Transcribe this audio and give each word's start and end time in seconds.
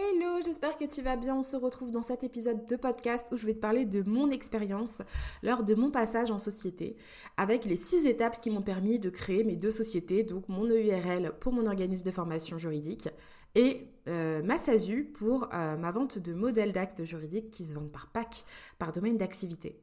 Hello, 0.00 0.40
j'espère 0.42 0.78
que 0.78 0.86
tu 0.86 1.02
vas 1.02 1.16
bien. 1.16 1.36
On 1.36 1.42
se 1.42 1.56
retrouve 1.56 1.90
dans 1.90 2.02
cet 2.02 2.24
épisode 2.24 2.66
de 2.66 2.76
podcast 2.76 3.28
où 3.32 3.36
je 3.36 3.44
vais 3.44 3.52
te 3.52 3.58
parler 3.58 3.84
de 3.84 4.02
mon 4.02 4.30
expérience 4.30 5.02
lors 5.42 5.62
de 5.62 5.74
mon 5.74 5.90
passage 5.90 6.30
en 6.30 6.38
société 6.38 6.96
avec 7.36 7.66
les 7.66 7.76
six 7.76 8.06
étapes 8.06 8.40
qui 8.40 8.48
m'ont 8.48 8.62
permis 8.62 8.98
de 8.98 9.10
créer 9.10 9.44
mes 9.44 9.56
deux 9.56 9.70
sociétés, 9.70 10.22
donc 10.22 10.48
mon 10.48 10.64
EURL 10.64 11.34
pour 11.38 11.52
mon 11.52 11.66
organisme 11.66 12.06
de 12.06 12.10
formation 12.10 12.56
juridique 12.56 13.10
et 13.54 13.88
euh, 14.08 14.42
ma 14.42 14.58
SASU 14.58 15.04
pour 15.04 15.48
euh, 15.52 15.76
ma 15.76 15.90
vente 15.90 16.18
de 16.18 16.32
modèles 16.32 16.72
d'actes 16.72 17.04
juridiques 17.04 17.50
qui 17.50 17.66
se 17.66 17.74
vendent 17.74 17.92
par 17.92 18.06
pack, 18.06 18.44
par 18.78 18.92
domaine 18.92 19.18
d'activité. 19.18 19.82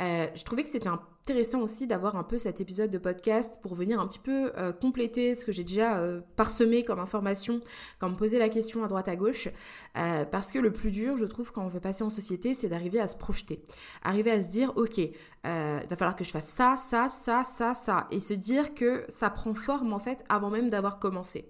Euh, 0.00 0.26
je 0.34 0.42
trouvais 0.42 0.64
que 0.64 0.68
c'était 0.68 0.88
intéressant 0.88 1.60
aussi 1.60 1.86
d'avoir 1.86 2.16
un 2.16 2.24
peu 2.24 2.36
cet 2.36 2.60
épisode 2.60 2.90
de 2.90 2.98
podcast 2.98 3.60
pour 3.62 3.74
venir 3.74 4.00
un 4.00 4.08
petit 4.08 4.18
peu 4.18 4.52
euh, 4.56 4.72
compléter 4.72 5.34
ce 5.34 5.44
que 5.44 5.52
j'ai 5.52 5.62
déjà 5.62 5.98
euh, 5.98 6.20
parsemé 6.36 6.82
comme 6.82 6.98
information 6.98 7.60
quand 8.00 8.08
me 8.08 8.16
posait 8.16 8.38
la 8.38 8.48
question 8.48 8.82
à 8.82 8.88
droite 8.88 9.08
à 9.08 9.16
gauche. 9.16 9.48
parce 9.94 10.50
que 10.50 10.58
le 10.58 10.72
plus 10.72 10.90
dur, 10.90 11.16
je 11.16 11.24
trouve, 11.24 11.52
quand 11.52 11.64
on 11.64 11.68
veut 11.68 11.80
passer 11.80 12.02
en 12.02 12.10
société, 12.10 12.54
c'est 12.54 12.68
d'arriver 12.68 13.00
à 13.00 13.08
se 13.08 13.16
projeter. 13.16 13.64
Arriver 14.02 14.32
à 14.32 14.42
se 14.42 14.48
dire, 14.48 14.72
ok, 14.76 14.98
il 14.98 15.10
va 15.44 15.96
falloir 15.96 16.16
que 16.16 16.24
je 16.24 16.30
fasse 16.30 16.48
ça, 16.48 16.76
ça, 16.76 17.08
ça, 17.08 17.44
ça, 17.44 17.74
ça. 17.74 18.08
Et 18.10 18.20
se 18.20 18.34
dire 18.34 18.74
que 18.74 19.04
ça 19.08 19.30
prend 19.30 19.54
forme 19.54 19.92
en 19.92 19.98
fait 19.98 20.24
avant 20.28 20.50
même 20.50 20.70
d'avoir 20.70 20.98
commencé. 20.98 21.48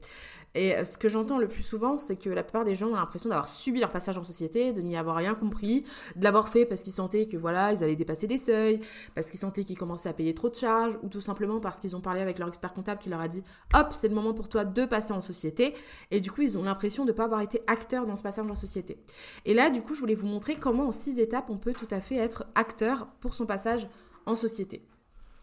Et 0.54 0.76
euh, 0.76 0.84
ce 0.84 0.98
que 0.98 1.08
j'entends 1.08 1.38
le 1.38 1.48
plus 1.48 1.62
souvent, 1.62 1.98
c'est 1.98 2.16
que 2.16 2.30
la 2.30 2.42
plupart 2.42 2.64
des 2.64 2.74
gens 2.74 2.88
ont 2.88 2.94
l'impression 2.94 3.28
d'avoir 3.28 3.48
subi 3.48 3.80
leur 3.80 3.90
passage 3.90 4.18
en 4.18 4.24
société, 4.24 4.72
de 4.72 4.80
n'y 4.80 4.96
avoir 4.96 5.16
rien 5.16 5.34
compris, 5.34 5.84
de 6.16 6.24
l'avoir 6.24 6.48
fait 6.48 6.64
parce 6.64 6.82
qu'ils 6.82 6.92
sentaient 6.92 7.26
que 7.26 7.36
voilà, 7.36 7.72
ils 7.72 7.82
allaient 7.82 7.96
dépasser 7.96 8.26
des 8.26 8.38
seuils, 8.38 8.80
parce 9.14 9.30
qu'ils 9.30 9.40
sentaient 9.40 9.64
qu'ils 9.64 9.78
commençaient 9.78 10.08
à 10.08 10.12
payer 10.12 10.34
trop 10.34 10.48
de 10.48 10.54
charges, 10.54 10.98
ou 11.02 11.08
tout 11.08 11.20
simplement 11.20 11.60
parce 11.60 11.80
qu'ils 11.80 11.96
ont 11.96 12.00
parlé 12.00 12.20
avec 12.20 12.38
leur 12.38 12.48
expert 12.48 12.72
comptable 12.72 13.00
qui 13.00 13.08
leur 13.10 13.20
a 13.20 13.28
dit 13.28 13.42
hop, 13.74 13.88
c'est 13.90 14.08
le 14.08 14.14
moment 14.14 14.34
pour 14.34 14.48
toi 14.48 14.64
de 14.64 14.84
passer 14.84 15.12
en 15.12 15.20
société. 15.20 15.74
Et 16.10 16.20
du 16.20 16.30
coup, 16.30 16.42
ils 16.42 16.56
ont 16.56 16.62
l'impression 16.62 17.04
de 17.04 17.12
ne 17.12 17.16
pas 17.16 17.24
avoir 17.24 17.40
été 17.40 17.62
acteurs 17.66 18.06
dans 18.06 18.16
ce 18.16 18.22
passage 18.22 18.50
en 18.50 18.54
société. 18.54 18.98
Et 19.44 19.54
là, 19.54 19.70
du 19.70 19.82
coup, 19.82 19.94
je 19.94 20.00
voulais 20.00 20.14
vous 20.14 20.26
montrer 20.26 20.56
comment 20.56 20.88
en 20.88 20.92
six 20.92 21.20
étapes, 21.20 21.50
on 21.50 21.58
peut 21.58 21.72
tout 21.72 21.88
à 21.90 22.00
fait 22.00 22.16
être 22.16 22.44
acteur 22.54 23.06
pour 23.20 23.34
son 23.34 23.46
passage 23.46 23.88
en 24.26 24.36
société. 24.36 24.82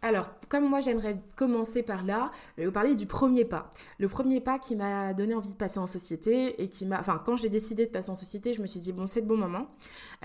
Alors, 0.03 0.29
comme 0.49 0.67
moi 0.67 0.81
j'aimerais 0.81 1.21
commencer 1.35 1.83
par 1.83 2.03
là, 2.03 2.31
je 2.57 2.61
vais 2.61 2.65
vous 2.65 2.71
parler 2.73 2.95
du 2.95 3.05
premier 3.05 3.45
pas. 3.45 3.69
Le 3.99 4.07
premier 4.07 4.41
pas 4.41 4.57
qui 4.57 4.75
m'a 4.75 5.13
donné 5.13 5.35
envie 5.35 5.51
de 5.51 5.57
passer 5.57 5.79
en 5.79 5.85
société 5.85 6.61
et 6.61 6.69
qui 6.69 6.87
m'a... 6.87 6.99
Enfin, 6.99 7.21
quand 7.23 7.35
j'ai 7.35 7.49
décidé 7.49 7.85
de 7.85 7.91
passer 7.91 8.09
en 8.09 8.15
société, 8.15 8.53
je 8.53 8.61
me 8.61 8.67
suis 8.67 8.79
dit, 8.79 8.93
bon, 8.93 9.05
c'est 9.05 9.21
le 9.21 9.27
bon 9.27 9.37
moment. 9.37 9.67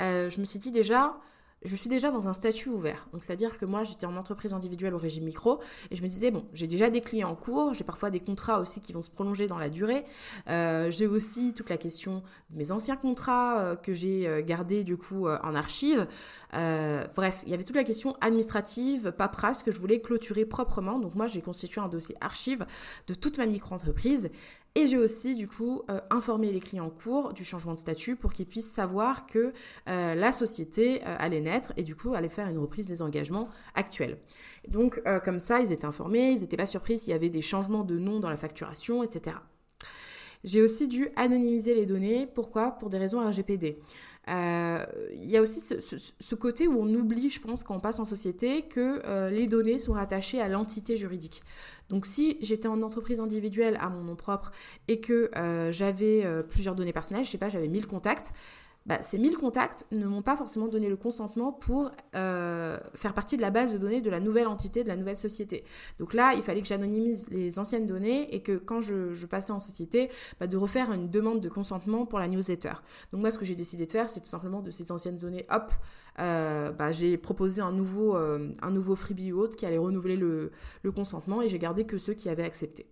Euh, 0.00 0.30
je 0.30 0.40
me 0.40 0.46
suis 0.46 0.58
dit 0.58 0.70
déjà, 0.70 1.18
je 1.66 1.76
suis 1.76 1.88
déjà 1.88 2.10
dans 2.10 2.28
un 2.28 2.32
statut 2.32 2.68
ouvert. 2.68 3.08
Donc, 3.12 3.24
c'est-à-dire 3.24 3.58
que 3.58 3.64
moi, 3.64 3.84
j'étais 3.84 4.06
en 4.06 4.16
entreprise 4.16 4.52
individuelle 4.52 4.94
au 4.94 4.98
régime 4.98 5.24
micro 5.24 5.60
et 5.90 5.96
je 5.96 6.02
me 6.02 6.08
disais, 6.08 6.30
bon, 6.30 6.44
j'ai 6.52 6.66
déjà 6.66 6.90
des 6.90 7.00
clients 7.00 7.30
en 7.30 7.34
cours, 7.34 7.74
j'ai 7.74 7.84
parfois 7.84 8.10
des 8.10 8.20
contrats 8.20 8.60
aussi 8.60 8.80
qui 8.80 8.92
vont 8.92 9.02
se 9.02 9.10
prolonger 9.10 9.46
dans 9.46 9.58
la 9.58 9.68
durée. 9.68 10.04
Euh, 10.48 10.90
j'ai 10.90 11.06
aussi 11.06 11.52
toute 11.54 11.70
la 11.70 11.76
question 11.76 12.22
de 12.50 12.56
mes 12.56 12.72
anciens 12.72 12.96
contrats 12.96 13.60
euh, 13.60 13.76
que 13.76 13.94
j'ai 13.94 14.26
euh, 14.26 14.42
gardés 14.42 14.84
du 14.84 14.96
coup 14.96 15.28
en 15.28 15.54
archive. 15.54 16.06
bref, 16.52 17.42
il 17.44 17.50
y 17.50 17.54
avait 17.54 17.64
toute 17.64 17.76
la 17.76 17.84
question 17.84 18.16
administrative, 18.20 19.12
paperasse 19.12 19.62
que 19.62 19.70
je 19.70 19.78
voulais 19.78 20.00
clôturer 20.00 20.44
proprement. 20.44 20.98
Donc, 20.98 21.14
moi, 21.14 21.26
j'ai 21.26 21.42
constitué 21.42 21.80
un 21.80 21.88
dossier 21.88 22.16
archive 22.20 22.66
de 23.06 23.14
toute 23.14 23.38
ma 23.38 23.46
micro-entreprise 23.46 24.30
et 24.76 24.86
j'ai 24.86 24.98
aussi 24.98 25.34
du 25.34 25.48
coup 25.48 25.80
euh, 25.90 26.00
informé 26.10 26.52
les 26.52 26.60
clients 26.60 26.86
en 26.86 26.90
cours 26.90 27.32
du 27.32 27.46
changement 27.46 27.72
de 27.72 27.78
statut 27.78 28.14
pour 28.14 28.34
qu'ils 28.34 28.44
puissent 28.44 28.70
savoir 28.70 29.26
que 29.26 29.54
euh, 29.88 30.14
la 30.14 30.32
société 30.32 31.00
euh, 31.00 31.16
allait 31.18 31.40
naître 31.40 31.72
et 31.78 31.82
du 31.82 31.96
coup 31.96 32.12
allait 32.12 32.28
faire 32.28 32.46
une 32.46 32.58
reprise 32.58 32.86
des 32.86 33.00
engagements 33.00 33.48
actuels. 33.74 34.18
Donc 34.68 35.00
comme 35.24 35.38
ça, 35.38 35.60
ils 35.60 35.72
étaient 35.72 35.86
informés, 35.86 36.32
ils 36.32 36.40
n'étaient 36.40 36.56
pas 36.56 36.66
surpris 36.66 36.98
s'il 36.98 37.12
y 37.12 37.14
avait 37.14 37.30
des 37.30 37.40
changements 37.40 37.84
de 37.84 37.98
nom 37.98 38.18
dans 38.18 38.28
la 38.28 38.36
facturation, 38.36 39.04
etc. 39.04 39.36
J'ai 40.44 40.60
aussi 40.60 40.88
dû 40.88 41.08
anonymiser 41.16 41.74
les 41.74 41.86
données. 41.86 42.26
Pourquoi? 42.26 42.72
Pour 42.72 42.90
des 42.90 42.98
raisons 42.98 43.20
RGPD. 43.20 43.78
Il 44.28 45.30
y 45.30 45.36
a 45.36 45.42
aussi 45.42 45.60
ce, 45.60 46.34
côté 46.34 46.66
où 46.66 46.80
on 46.80 46.92
oublie, 46.94 47.30
je 47.30 47.40
pense, 47.40 47.62
quand 47.62 47.76
on 47.76 47.80
passe 47.80 48.00
en 48.00 48.04
société, 48.04 48.62
que 48.62 49.30
les 49.30 49.46
données 49.46 49.78
sont 49.78 49.92
rattachées 49.92 50.40
à 50.40 50.48
l'entité 50.48 50.96
juridique. 50.96 51.42
Donc 51.88 52.06
si 52.06 52.36
j'étais 52.40 52.68
en 52.68 52.82
entreprise 52.82 53.20
individuelle 53.20 53.78
à 53.80 53.88
mon 53.88 54.02
nom 54.02 54.16
propre 54.16 54.50
et 54.88 55.00
que 55.00 55.30
euh, 55.36 55.70
j'avais 55.70 56.24
euh, 56.24 56.42
plusieurs 56.42 56.74
données 56.74 56.92
personnelles, 56.92 57.24
je 57.24 57.30
sais 57.30 57.38
pas, 57.38 57.48
j'avais 57.48 57.68
1000 57.68 57.86
contacts, 57.86 58.32
bah, 58.86 59.02
ces 59.02 59.18
1000 59.18 59.36
contacts 59.36 59.84
ne 59.90 60.06
m'ont 60.06 60.22
pas 60.22 60.36
forcément 60.36 60.68
donné 60.68 60.88
le 60.88 60.96
consentement 60.96 61.52
pour 61.52 61.90
euh, 62.14 62.78
faire 62.94 63.14
partie 63.14 63.36
de 63.36 63.42
la 63.42 63.50
base 63.50 63.72
de 63.72 63.78
données 63.78 64.00
de 64.00 64.10
la 64.10 64.20
nouvelle 64.20 64.46
entité, 64.46 64.84
de 64.84 64.88
la 64.88 64.96
nouvelle 64.96 65.16
société. 65.16 65.64
Donc 65.98 66.14
là, 66.14 66.34
il 66.34 66.42
fallait 66.42 66.62
que 66.62 66.68
j'anonymise 66.68 67.28
les 67.30 67.58
anciennes 67.58 67.86
données 67.86 68.32
et 68.34 68.42
que 68.42 68.56
quand 68.56 68.80
je, 68.80 69.26
passais 69.26 69.52
en 69.52 69.58
société, 69.58 70.08
bah, 70.38 70.46
de 70.46 70.56
refaire 70.56 70.92
une 70.92 71.10
demande 71.10 71.40
de 71.40 71.48
consentement 71.48 72.06
pour 72.06 72.20
la 72.20 72.28
newsletter. 72.28 72.74
Donc 73.12 73.22
moi, 73.22 73.32
ce 73.32 73.38
que 73.38 73.44
j'ai 73.44 73.56
décidé 73.56 73.86
de 73.86 73.92
faire, 73.92 74.08
c'est 74.08 74.20
tout 74.20 74.26
simplement 74.26 74.62
de 74.62 74.70
ces 74.70 74.92
anciennes 74.92 75.16
données, 75.16 75.46
hop, 75.50 75.72
euh, 76.20 76.70
bah, 76.70 76.92
j'ai 76.92 77.16
proposé 77.18 77.60
un 77.60 77.72
nouveau, 77.72 78.16
euh, 78.16 78.50
un 78.62 78.70
nouveau 78.70 78.94
freebie 78.94 79.32
ou 79.32 79.40
autre 79.40 79.56
qui 79.56 79.66
allait 79.66 79.78
renouveler 79.78 80.16
le, 80.16 80.52
le 80.82 80.92
consentement 80.92 81.42
et 81.42 81.48
j'ai 81.48 81.58
gardé 81.58 81.84
que 81.86 81.98
ceux 81.98 82.14
qui 82.14 82.28
avaient 82.28 82.44
accepté. 82.44 82.86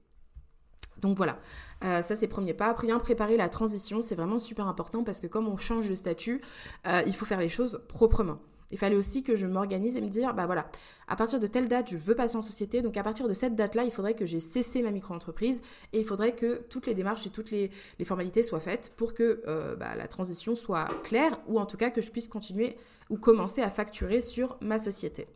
Donc 1.00 1.16
voilà, 1.16 1.38
euh, 1.84 2.02
ça 2.02 2.14
c'est 2.14 2.28
premier 2.28 2.54
pas. 2.54 2.68
Après, 2.68 2.86
bien 2.86 2.98
préparer 2.98 3.36
la 3.36 3.48
transition, 3.48 4.00
c'est 4.00 4.14
vraiment 4.14 4.38
super 4.38 4.66
important 4.66 5.04
parce 5.04 5.20
que 5.20 5.26
comme 5.26 5.48
on 5.48 5.56
change 5.56 5.88
de 5.88 5.94
statut, 5.94 6.40
euh, 6.86 7.02
il 7.06 7.14
faut 7.14 7.24
faire 7.24 7.40
les 7.40 7.48
choses 7.48 7.80
proprement. 7.88 8.38
Il 8.70 8.78
fallait 8.78 8.96
aussi 8.96 9.22
que 9.22 9.36
je 9.36 9.46
m'organise 9.46 9.96
et 9.96 10.00
me 10.00 10.08
dire, 10.08 10.34
bah 10.34 10.46
voilà, 10.46 10.66
à 11.06 11.14
partir 11.14 11.38
de 11.38 11.46
telle 11.46 11.68
date, 11.68 11.90
je 11.90 11.96
veux 11.96 12.16
passer 12.16 12.36
en 12.36 12.42
société. 12.42 12.82
Donc 12.82 12.96
à 12.96 13.02
partir 13.04 13.28
de 13.28 13.34
cette 13.34 13.54
date-là, 13.54 13.84
il 13.84 13.92
faudrait 13.92 14.14
que 14.14 14.26
j'ai 14.26 14.40
cessé 14.40 14.82
ma 14.82 14.90
micro-entreprise 14.90 15.62
et 15.92 16.00
il 16.00 16.04
faudrait 16.04 16.34
que 16.34 16.62
toutes 16.68 16.86
les 16.86 16.94
démarches 16.94 17.26
et 17.26 17.30
toutes 17.30 17.52
les, 17.52 17.70
formalités 18.04 18.42
soient 18.42 18.60
faites 18.60 18.92
pour 18.96 19.14
que 19.14 19.42
euh, 19.46 19.76
bah, 19.76 19.94
la 19.94 20.08
transition 20.08 20.56
soit 20.56 20.88
claire 21.04 21.38
ou 21.46 21.60
en 21.60 21.66
tout 21.66 21.76
cas 21.76 21.90
que 21.90 22.00
je 22.00 22.10
puisse 22.10 22.26
continuer 22.26 22.76
ou 23.10 23.16
commencer 23.16 23.62
à 23.62 23.70
facturer 23.70 24.20
sur 24.20 24.56
ma 24.60 24.78
société. 24.80 25.28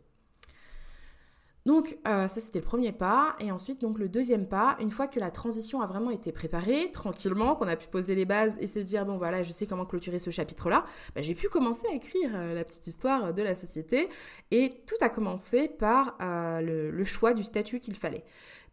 Donc 1.65 1.97
euh, 2.07 2.27
ça 2.27 2.39
c'était 2.39 2.59
le 2.59 2.65
premier 2.65 2.91
pas. 2.91 3.35
Et 3.39 3.51
ensuite 3.51 3.81
donc 3.81 3.99
le 3.99 4.09
deuxième 4.09 4.47
pas, 4.47 4.77
une 4.79 4.91
fois 4.91 5.07
que 5.07 5.19
la 5.19 5.31
transition 5.31 5.81
a 5.81 5.87
vraiment 5.87 6.11
été 6.11 6.31
préparée 6.31 6.91
tranquillement, 6.91 7.55
qu'on 7.55 7.67
a 7.67 7.75
pu 7.75 7.87
poser 7.87 8.15
les 8.15 8.25
bases 8.25 8.57
et 8.59 8.67
se 8.67 8.79
dire 8.79 9.05
bon 9.05 9.17
voilà 9.17 9.43
je 9.43 9.51
sais 9.51 9.67
comment 9.67 9.85
clôturer 9.85 10.19
ce 10.19 10.29
chapitre 10.29 10.69
là, 10.69 10.85
bah, 11.15 11.21
j'ai 11.21 11.35
pu 11.35 11.49
commencer 11.49 11.87
à 11.87 11.93
écrire 11.93 12.31
euh, 12.33 12.53
la 12.53 12.63
petite 12.63 12.87
histoire 12.87 13.33
de 13.33 13.43
la 13.43 13.55
société. 13.55 14.09
Et 14.51 14.81
tout 14.87 14.95
a 15.01 15.09
commencé 15.09 15.67
par 15.67 16.17
euh, 16.21 16.91
le, 16.91 17.03
choix 17.03 17.33
du 17.33 17.43
statut 17.43 17.79
qu'il 17.79 17.95
fallait. 17.95 18.23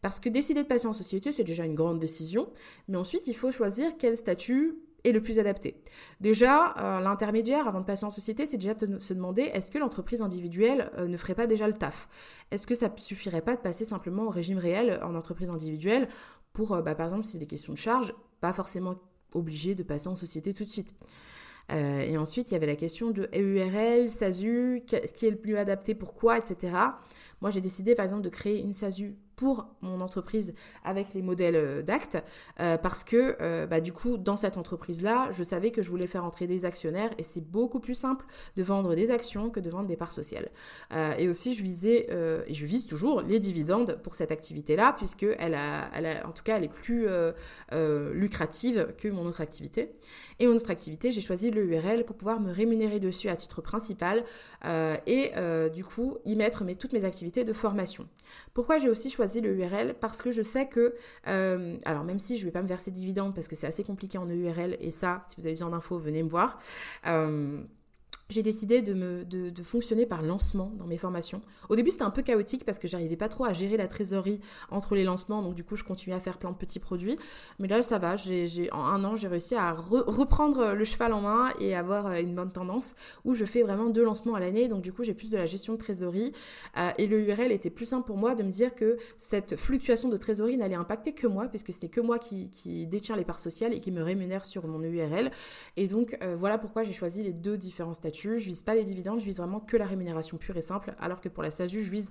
Parce 0.02 0.20
que 0.20 0.28
décider 0.28 0.62
de 0.62 0.68
passer 0.68 0.86
en 0.86 0.92
société, 0.92 1.32
c'est 1.32 1.44
déjà 1.44 1.64
une 1.64 1.74
grande 1.74 1.98
décision, 1.98 2.48
mais 2.86 2.96
ensuite 2.96 3.26
il 3.26 3.34
faut 3.34 3.50
choisir 3.50 3.92
quel 3.98 4.16
statut 4.16 4.76
est 5.06 5.12
le 5.12 5.20
plus 5.20 5.38
adapté. 5.38 5.82
Déjà, 6.20 6.74
euh, 6.78 7.00
l'intermédiaire, 7.00 7.68
avant 7.68 7.80
de 7.80 7.84
passer 7.84 8.04
en 8.04 8.10
société, 8.10 8.46
c'est 8.46 8.56
déjà 8.56 8.74
de 8.74 8.98
se 8.98 9.14
demander 9.14 9.42
est-ce 9.42 9.70
que 9.70 9.78
l'entreprise 9.78 10.22
individuelle 10.22 10.90
euh, 10.98 11.06
ne 11.06 11.16
ferait 11.16 11.34
pas 11.34 11.46
déjà 11.46 11.66
le 11.66 11.74
taf? 11.74 12.08
Est-ce 12.50 12.66
que 12.66 12.74
ça 12.74 12.90
suffirait 12.96 13.42
pas 13.42 13.56
de 13.56 13.60
passer 13.60 13.84
simplement 13.84 14.24
au 14.24 14.30
régime 14.30 14.58
réel 14.58 15.00
en 15.02 15.14
entreprise 15.14 15.50
individuelle 15.50 16.08
pour, 16.52 16.72
euh, 16.72 16.82
bah, 16.82 16.94
par 16.94 17.06
exemple, 17.06 17.24
si 17.24 17.38
des 17.38 17.46
questions 17.46 17.72
de 17.72 17.78
charge, 17.78 18.14
pas 18.40 18.52
forcément 18.52 18.96
obligé 19.34 19.74
de 19.74 19.82
passer 19.82 20.08
en 20.08 20.14
société 20.14 20.54
tout 20.54 20.64
de 20.64 20.70
suite? 20.70 20.94
Et 21.68 22.16
ensuite, 22.16 22.52
il 22.52 22.54
y 22.54 22.56
avait 22.56 22.68
la 22.68 22.76
question 22.76 23.10
de 23.10 23.28
EURL, 23.34 24.08
SASU, 24.08 24.84
ce 24.88 25.12
qui 25.12 25.26
est 25.26 25.30
le 25.30 25.36
plus 25.36 25.56
adapté, 25.56 25.96
pourquoi, 25.96 26.38
etc. 26.38 26.72
Moi, 27.40 27.50
j'ai 27.50 27.60
décidé, 27.60 27.96
par 27.96 28.04
exemple, 28.04 28.22
de 28.22 28.28
créer 28.28 28.60
une 28.60 28.72
SASU 28.72 29.16
pour 29.36 29.66
mon 29.82 30.00
entreprise 30.00 30.54
avec 30.82 31.12
les 31.14 31.20
modèles 31.20 31.56
euh, 31.56 31.82
d'actes 31.82 32.16
euh, 32.58 32.78
parce 32.78 33.04
que 33.04 33.36
euh, 33.40 33.66
bah, 33.66 33.80
du 33.80 33.92
coup 33.92 34.16
dans 34.16 34.36
cette 34.36 34.56
entreprise 34.56 35.02
là 35.02 35.28
je 35.30 35.42
savais 35.42 35.70
que 35.70 35.82
je 35.82 35.90
voulais 35.90 36.06
faire 36.06 36.24
entrer 36.24 36.46
des 36.46 36.64
actionnaires 36.64 37.10
et 37.18 37.22
c'est 37.22 37.42
beaucoup 37.42 37.78
plus 37.78 37.94
simple 37.94 38.24
de 38.56 38.62
vendre 38.62 38.94
des 38.94 39.10
actions 39.10 39.50
que 39.50 39.60
de 39.60 39.68
vendre 39.68 39.86
des 39.86 39.96
parts 39.96 40.12
sociales. 40.12 40.50
Et 41.18 41.28
aussi 41.28 41.52
je 41.52 41.62
visais 41.62 42.08
et 42.46 42.54
je 42.54 42.66
vise 42.66 42.86
toujours 42.86 43.20
les 43.20 43.38
dividendes 43.38 43.98
pour 44.02 44.14
cette 44.14 44.32
activité 44.32 44.76
là 44.76 44.94
puisque 44.96 45.26
elle 45.38 45.54
a, 45.54 45.90
elle 45.94 46.06
a 46.06 46.26
en 46.26 46.32
tout 46.32 46.42
cas 46.42 46.56
elle 46.56 46.64
est 46.64 46.68
plus 46.68 47.06
lucrative 48.12 48.94
que 48.96 49.08
mon 49.08 49.26
autre 49.26 49.40
activité. 49.40 49.92
Et 50.38 50.46
mon 50.46 50.56
autre 50.56 50.70
activité 50.70 51.10
j'ai 51.10 51.20
choisi 51.20 51.50
le 51.50 51.64
URL 51.64 52.04
pour 52.04 52.16
pouvoir 52.16 52.40
me 52.40 52.50
rémunérer 52.52 53.00
dessus 53.00 53.28
à 53.28 53.36
titre 53.36 53.60
principal 53.60 54.24
et 54.64 55.32
du 55.74 55.84
coup 55.84 56.18
y 56.24 56.36
mettre 56.36 56.64
mes, 56.64 56.76
toutes 56.76 56.92
mes 56.92 57.04
activités 57.04 57.44
de 57.44 57.52
formation. 57.52 58.08
Pourquoi 58.54 58.78
j'ai 58.78 58.88
aussi 58.88 59.10
choisi 59.10 59.25
le 59.34 59.54
URL 59.54 59.94
Parce 60.00 60.22
que 60.22 60.30
je 60.30 60.42
sais 60.42 60.66
que, 60.68 60.94
euh, 61.26 61.76
alors 61.84 62.04
même 62.04 62.18
si 62.18 62.38
je 62.38 62.44
vais 62.44 62.50
pas 62.50 62.62
me 62.62 62.68
verser 62.68 62.90
dividendes 62.90 63.34
parce 63.34 63.48
que 63.48 63.56
c'est 63.56 63.66
assez 63.66 63.84
compliqué 63.84 64.18
en 64.18 64.28
URL, 64.28 64.76
et 64.80 64.90
ça, 64.90 65.22
si 65.26 65.34
vous 65.36 65.46
avez 65.46 65.54
besoin 65.54 65.70
d'infos, 65.70 65.98
venez 65.98 66.22
me 66.22 66.28
voir. 66.28 66.58
Euh, 67.06 67.62
j'ai 68.28 68.42
décidé 68.42 68.82
de, 68.82 69.62
fonctionner 69.62 70.06
par 70.06 70.22
lancement 70.22 70.72
dans 70.78 70.86
mes 70.86 70.98
formations. 70.98 71.40
Au 71.68 71.76
début, 71.76 71.90
c'était 71.90 72.04
un 72.04 72.10
peu 72.10 72.22
chaotique 72.22 72.64
parce 72.64 72.78
que 72.78 72.88
j'arrivais 72.88 73.16
pas 73.16 73.28
trop 73.28 73.44
à 73.44 73.52
gérer 73.52 73.76
la 73.76 73.86
trésorerie 73.88 74.40
entre 74.70 74.94
les 74.94 75.04
lancements, 75.04 75.42
donc 75.42 75.54
du 75.54 75.64
coup, 75.64 75.76
je 75.76 75.84
continuais 75.84 76.16
à 76.16 76.20
faire 76.20 76.38
plein 76.38 76.50
de 76.50 76.56
petits 76.56 76.80
produits. 76.80 77.18
Mais 77.58 77.68
là, 77.68 77.82
ça 77.82 77.98
va. 77.98 78.16
En 78.72 78.84
un 78.84 79.04
an, 79.04 79.16
j'ai 79.16 79.28
réussi 79.28 79.54
à 79.54 79.72
reprendre 79.72 80.72
le 80.74 80.84
cheval 80.84 81.12
en 81.12 81.20
main 81.20 81.52
et 81.60 81.74
avoir 81.74 82.06
euh, 82.06 82.20
une 82.20 82.34
bonne 82.34 82.50
tendance 82.50 82.94
où 83.24 83.34
je 83.34 83.44
fais 83.44 83.62
vraiment 83.62 83.90
deux 83.90 84.04
lancements 84.04 84.34
à 84.34 84.40
l'année. 84.40 84.68
Donc 84.68 84.82
du 84.82 84.92
coup, 84.92 85.04
j'ai 85.04 85.14
plus 85.14 85.30
de 85.30 85.36
la 85.36 85.46
gestion 85.46 85.74
de 85.74 85.78
trésorerie. 85.78 86.32
Euh, 86.76 86.90
et 86.98 87.06
le 87.06 87.20
URL 87.20 87.52
était 87.52 87.70
plus 87.70 87.86
simple 87.86 88.06
pour 88.06 88.16
moi 88.16 88.34
de 88.34 88.42
me 88.42 88.50
dire 88.50 88.74
que 88.74 88.98
cette 89.18 89.56
fluctuation 89.56 90.08
de 90.08 90.16
trésorerie 90.16 90.56
n'allait 90.56 90.74
impacter 90.74 91.12
que 91.12 91.26
moi, 91.26 91.46
puisque 91.46 91.72
c'était 91.72 91.88
que 91.88 92.00
moi 92.00 92.18
qui, 92.18 92.50
qui 92.50 92.86
détient 92.86 93.16
les 93.16 93.24
parts 93.24 93.40
sociales 93.40 93.72
et 93.72 93.80
qui 93.80 93.92
me 93.92 94.02
rémunère 94.02 94.46
sur 94.46 94.66
mon 94.66 94.82
URL. 94.82 95.30
Et 95.76 95.86
donc, 95.86 96.16
euh, 96.22 96.36
voilà 96.38 96.58
pourquoi 96.58 96.82
j'ai 96.82 96.92
choisi 96.92 97.22
les 97.22 97.32
deux 97.32 97.56
différents 97.56 97.94
statuts 97.94 98.15
je 98.22 98.46
vise 98.46 98.62
pas 98.62 98.74
les 98.74 98.84
dividendes, 98.84 99.20
je 99.20 99.24
vise 99.24 99.38
vraiment 99.38 99.60
que 99.60 99.76
la 99.76 99.86
rémunération 99.86 100.36
pure 100.36 100.56
et 100.56 100.62
simple, 100.62 100.94
alors 100.98 101.20
que 101.20 101.28
pour 101.28 101.42
la 101.42 101.50
SASU, 101.50 101.82
je 101.82 101.90
vise 101.90 102.10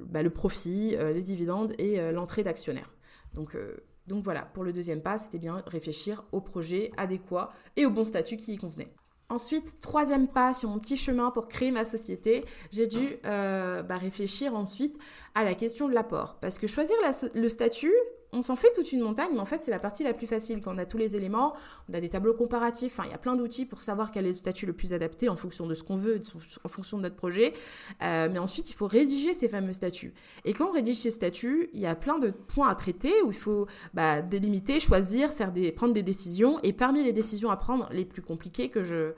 bah, 0.00 0.22
le 0.22 0.30
profit, 0.30 0.96
euh, 0.96 1.12
les 1.12 1.22
dividendes 1.22 1.74
et 1.78 2.00
euh, 2.00 2.12
l'entrée 2.12 2.42
d'actionnaires. 2.42 2.92
Donc, 3.34 3.54
euh, 3.54 3.76
donc 4.06 4.22
voilà, 4.22 4.42
pour 4.42 4.64
le 4.64 4.72
deuxième 4.72 5.00
pas, 5.00 5.18
c'était 5.18 5.38
bien 5.38 5.62
réfléchir 5.66 6.24
au 6.32 6.40
projet 6.40 6.90
adéquat 6.96 7.52
et 7.76 7.86
au 7.86 7.90
bon 7.90 8.04
statut 8.04 8.36
qui 8.36 8.54
y 8.54 8.56
convenait. 8.56 8.92
Ensuite, 9.30 9.80
troisième 9.80 10.28
pas 10.28 10.52
sur 10.52 10.68
mon 10.68 10.78
petit 10.78 10.96
chemin 10.96 11.30
pour 11.30 11.48
créer 11.48 11.70
ma 11.70 11.84
société, 11.84 12.42
j'ai 12.70 12.86
dû 12.86 13.16
bah, 13.22 13.96
réfléchir 13.96 14.54
ensuite 14.54 14.98
à 15.34 15.44
la 15.44 15.54
question 15.54 15.88
de 15.88 15.94
l'apport. 15.94 16.36
Parce 16.40 16.58
que 16.58 16.66
choisir 16.66 16.94
le 17.34 17.48
statut, 17.48 17.94
on 18.34 18.42
s'en 18.42 18.56
fait 18.56 18.72
toute 18.74 18.92
une 18.92 19.00
montagne, 19.00 19.30
mais 19.32 19.40
en 19.40 19.46
fait, 19.46 19.62
c'est 19.62 19.70
la 19.70 19.78
partie 19.78 20.02
la 20.02 20.12
plus 20.12 20.26
facile. 20.26 20.60
Quand 20.60 20.74
on 20.74 20.78
a 20.78 20.84
tous 20.84 20.98
les 20.98 21.16
éléments, 21.16 21.54
on 21.88 21.94
a 21.94 22.00
des 22.00 22.08
tableaux 22.08 22.34
comparatifs, 22.34 22.92
enfin, 22.98 23.08
il 23.08 23.12
y 23.12 23.14
a 23.14 23.18
plein 23.18 23.36
d'outils 23.36 23.64
pour 23.64 23.80
savoir 23.80 24.10
quel 24.10 24.26
est 24.26 24.30
le 24.30 24.34
statut 24.34 24.66
le 24.66 24.72
plus 24.72 24.92
adapté 24.92 25.28
en 25.28 25.36
fonction 25.36 25.66
de 25.66 25.74
ce 25.74 25.82
qu'on 25.82 25.96
veut, 25.96 26.20
en 26.64 26.68
fonction 26.68 26.98
de 26.98 27.02
notre 27.02 27.16
projet. 27.16 27.54
Euh, 28.02 28.28
mais 28.30 28.38
ensuite, 28.38 28.70
il 28.70 28.74
faut 28.74 28.86
rédiger 28.86 29.34
ces 29.34 29.48
fameux 29.48 29.72
statuts. 29.72 30.14
Et 30.44 30.52
quand 30.52 30.68
on 30.68 30.72
rédige 30.72 30.98
ces 30.98 31.10
statuts, 31.10 31.70
il 31.72 31.80
y 31.80 31.86
a 31.86 31.94
plein 31.94 32.18
de 32.18 32.30
points 32.30 32.68
à 32.68 32.74
traiter 32.74 33.22
où 33.22 33.30
il 33.30 33.36
faut 33.36 33.66
bah, 33.94 34.22
délimiter, 34.22 34.80
choisir, 34.80 35.30
prendre 35.76 35.92
des 35.92 36.02
décisions. 36.02 36.58
Et 36.62 36.72
parmi 36.72 37.02
les 37.02 37.12
décisions 37.12 37.50
à 37.50 37.56
prendre, 37.56 37.88
les 37.92 38.04
plus 38.04 38.22
compliquées 38.22 38.68
que 38.68 38.84
je, 38.84 39.12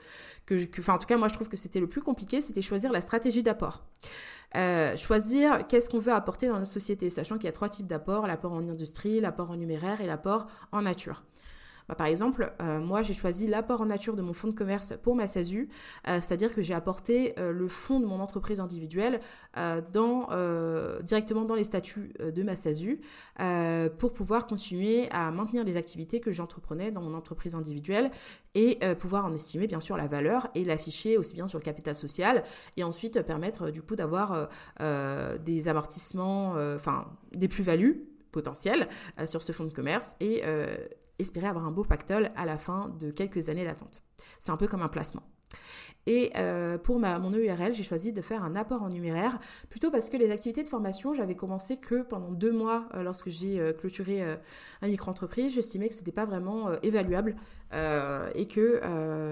en 0.51 0.97
tout 0.97 1.07
cas, 1.07 1.17
moi, 1.17 1.27
je 1.27 1.33
trouve 1.33 1.49
que 1.49 1.57
c'était 1.57 1.79
le 1.79 1.87
plus 1.87 2.01
compliqué, 2.01 2.41
c'était 2.41 2.61
choisir 2.61 2.91
la 2.91 3.01
stratégie 3.01 3.43
d'apport. 3.43 3.83
Euh, 4.55 4.95
choisir 4.95 5.67
qu'est-ce 5.67 5.89
qu'on 5.89 5.99
veut 5.99 6.13
apporter 6.13 6.47
dans 6.47 6.57
notre 6.57 6.71
société, 6.71 7.09
sachant 7.09 7.35
qu'il 7.35 7.45
y 7.45 7.49
a 7.49 7.53
trois 7.53 7.69
types 7.69 7.87
d'apports, 7.87 8.27
l'apport 8.27 8.53
en 8.53 8.67
industrie, 8.69 9.19
l'apport 9.19 9.51
en 9.51 9.57
numéraire 9.57 9.99
et 10.01 10.05
l'apport 10.05 10.47
en 10.71 10.83
nature. 10.83 11.23
Bah, 11.87 11.95
par 11.95 12.07
exemple, 12.07 12.51
euh, 12.61 12.79
moi 12.79 13.01
j'ai 13.01 13.13
choisi 13.13 13.47
l'apport 13.47 13.81
en 13.81 13.85
nature 13.85 14.15
de 14.15 14.21
mon 14.21 14.33
fonds 14.33 14.49
de 14.49 14.53
commerce 14.53 14.93
pour 15.03 15.15
ma 15.15 15.25
SASU, 15.25 15.69
euh, 16.07 16.19
c'est-à-dire 16.21 16.53
que 16.53 16.61
j'ai 16.61 16.73
apporté 16.73 17.33
euh, 17.39 17.51
le 17.51 17.67
fonds 17.67 17.99
de 17.99 18.05
mon 18.05 18.19
entreprise 18.19 18.59
individuelle 18.59 19.19
directement 21.03 21.45
dans 21.45 21.55
les 21.55 21.63
statuts 21.63 22.13
de 22.19 22.43
ma 22.43 22.55
SASU 22.55 23.01
pour 23.97 24.13
pouvoir 24.13 24.47
continuer 24.47 25.09
à 25.11 25.31
maintenir 25.31 25.63
les 25.63 25.77
activités 25.77 26.19
que 26.19 26.31
j'entreprenais 26.31 26.91
dans 26.91 27.01
mon 27.01 27.13
entreprise 27.13 27.55
individuelle 27.55 28.11
et 28.55 28.79
pouvoir 28.99 29.25
en 29.25 29.33
estimer 29.33 29.67
bien 29.67 29.79
sûr 29.79 29.97
la 29.97 30.07
valeur 30.07 30.47
et 30.55 30.63
l'afficher 30.63 31.17
aussi 31.17 31.33
bien 31.33 31.47
sur 31.47 31.57
le 31.57 31.63
capital 31.63 31.95
social 31.95 32.43
et 32.75 32.83
ensuite 32.83 33.21
permettre 33.23 33.71
du 33.71 33.81
coup 33.81 33.95
d'avoir 33.95 34.49
des 34.79 35.67
amortissements, 35.67 36.55
enfin 36.75 37.07
des 37.33 37.47
plus-values 37.47 38.05
potentielles 38.31 38.87
sur 39.25 39.41
ce 39.41 39.51
fonds 39.51 39.65
de 39.65 39.73
commerce 39.73 40.15
et 40.19 40.43
espérer 41.19 41.47
avoir 41.47 41.65
un 41.65 41.71
beau 41.71 41.83
pactole 41.83 42.31
à 42.35 42.45
la 42.45 42.57
fin 42.57 42.89
de 42.99 43.11
quelques 43.11 43.49
années 43.49 43.65
d'attente. 43.65 44.03
C'est 44.39 44.51
un 44.51 44.57
peu 44.57 44.67
comme 44.67 44.81
un 44.81 44.89
placement. 44.89 45.23
Et 46.07 46.31
euh, 46.37 46.77
pour 46.77 46.99
mon 46.99 47.31
EURL, 47.31 47.73
j'ai 47.73 47.83
choisi 47.83 48.13
de 48.13 48.21
faire 48.21 48.41
un 48.41 48.55
apport 48.55 48.81
en 48.81 48.87
numéraire, 48.87 49.39
plutôt 49.69 49.91
parce 49.91 50.09
que 50.09 50.15
les 50.15 50.31
activités 50.31 50.63
de 50.63 50.69
formation, 50.69 51.13
j'avais 51.13 51.35
commencé 51.35 51.77
que 51.77 52.01
pendant 52.01 52.31
deux 52.31 52.53
mois 52.53 52.87
euh, 52.93 53.03
lorsque 53.03 53.29
j'ai 53.29 53.59
euh, 53.59 53.73
clôturé 53.73 54.23
un 54.81 54.87
micro-entreprise. 54.87 55.53
J'estimais 55.53 55.89
que 55.89 55.93
ce 55.93 55.99
n'était 55.99 56.13
pas 56.13 56.23
vraiment 56.23 56.71
évaluable 56.81 57.35
et 57.73 58.47
que 58.47 58.79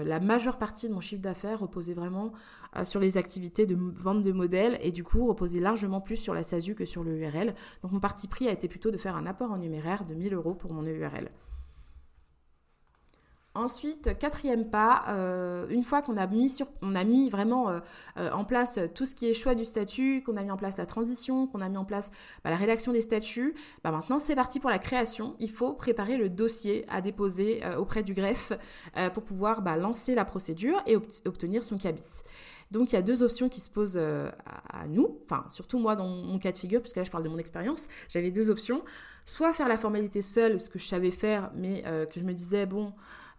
la 0.04 0.20
majeure 0.20 0.58
partie 0.58 0.88
de 0.88 0.92
mon 0.92 1.00
chiffre 1.00 1.22
d'affaires 1.22 1.60
reposait 1.60 1.94
vraiment 1.94 2.32
sur 2.84 3.00
les 3.00 3.16
activités 3.16 3.64
de 3.64 3.74
vente 3.74 4.22
de 4.22 4.32
modèles 4.32 4.78
et 4.82 4.92
du 4.92 5.02
coup 5.02 5.26
reposait 5.26 5.60
largement 5.60 6.02
plus 6.02 6.16
sur 6.16 6.34
la 6.34 6.42
SASU 6.42 6.74
que 6.74 6.84
sur 6.84 7.02
le 7.02 7.16
URL. 7.18 7.54
Donc 7.82 7.92
mon 7.92 8.00
parti 8.00 8.28
pris 8.28 8.48
a 8.48 8.52
été 8.52 8.68
plutôt 8.68 8.90
de 8.90 8.98
faire 8.98 9.16
un 9.16 9.24
apport 9.24 9.50
en 9.50 9.56
numéraire 9.56 10.04
de 10.04 10.14
1000 10.14 10.34
euros 10.34 10.54
pour 10.54 10.74
mon 10.74 10.82
EURL. 10.82 11.30
Ensuite, 13.56 14.18
quatrième 14.18 14.68
pas, 14.68 15.04
euh, 15.08 15.66
une 15.70 15.82
fois 15.82 16.02
qu'on 16.02 16.18
a 16.18 16.26
mis, 16.26 16.50
sur, 16.50 16.66
on 16.82 16.94
a 16.94 17.04
mis 17.04 17.30
vraiment 17.30 17.70
euh, 17.70 17.80
euh, 18.18 18.30
en 18.32 18.44
place 18.44 18.78
tout 18.94 19.06
ce 19.06 19.14
qui 19.14 19.30
est 19.30 19.32
choix 19.32 19.54
du 19.54 19.64
statut, 19.64 20.22
qu'on 20.26 20.36
a 20.36 20.42
mis 20.42 20.50
en 20.50 20.58
place 20.58 20.76
la 20.76 20.84
transition, 20.84 21.46
qu'on 21.46 21.62
a 21.62 21.68
mis 21.70 21.78
en 21.78 21.86
place 21.86 22.10
bah, 22.44 22.50
la 22.50 22.56
rédaction 22.56 22.92
des 22.92 23.00
statuts, 23.00 23.54
bah, 23.82 23.92
maintenant 23.92 24.18
c'est 24.18 24.34
parti 24.34 24.60
pour 24.60 24.68
la 24.68 24.78
création. 24.78 25.36
Il 25.38 25.50
faut 25.50 25.72
préparer 25.72 26.18
le 26.18 26.28
dossier 26.28 26.84
à 26.88 27.00
déposer 27.00 27.62
auprès 27.78 28.02
du 28.02 28.12
greffe 28.12 28.52
pour 29.14 29.22
pouvoir 29.22 29.62
bah, 29.62 29.78
lancer 29.78 30.14
la 30.14 30.26
procédure 30.26 30.82
et 30.86 30.96
obtenir 31.24 31.64
son 31.64 31.78
cabis. 31.78 32.20
Donc 32.72 32.92
il 32.92 32.96
y 32.96 32.98
a 32.98 33.02
deux 33.02 33.22
options 33.22 33.48
qui 33.48 33.60
se 33.60 33.70
posent 33.70 33.96
à, 33.98 34.86
nous, 34.86 35.18
enfin 35.24 35.46
surtout 35.48 35.78
moi 35.78 35.96
dans 35.96 36.08
mon 36.08 36.38
cas 36.38 36.52
de 36.52 36.58
figure, 36.58 36.82
puisque 36.82 36.96
là 36.96 37.04
je 37.04 37.10
parle 37.10 37.24
de 37.24 37.30
mon 37.30 37.38
expérience, 37.38 37.84
j'avais 38.10 38.30
deux 38.30 38.50
options. 38.50 38.82
Soit 39.24 39.52
faire 39.52 39.66
la 39.66 39.78
formalité 39.78 40.22
seule, 40.22 40.60
ce 40.60 40.68
que 40.68 40.78
je 40.78 40.86
savais 40.86 41.10
faire, 41.10 41.50
mais 41.56 41.82
que 41.82 42.20
je 42.20 42.24
me 42.24 42.32
disais, 42.32 42.66
bon, 42.66 42.92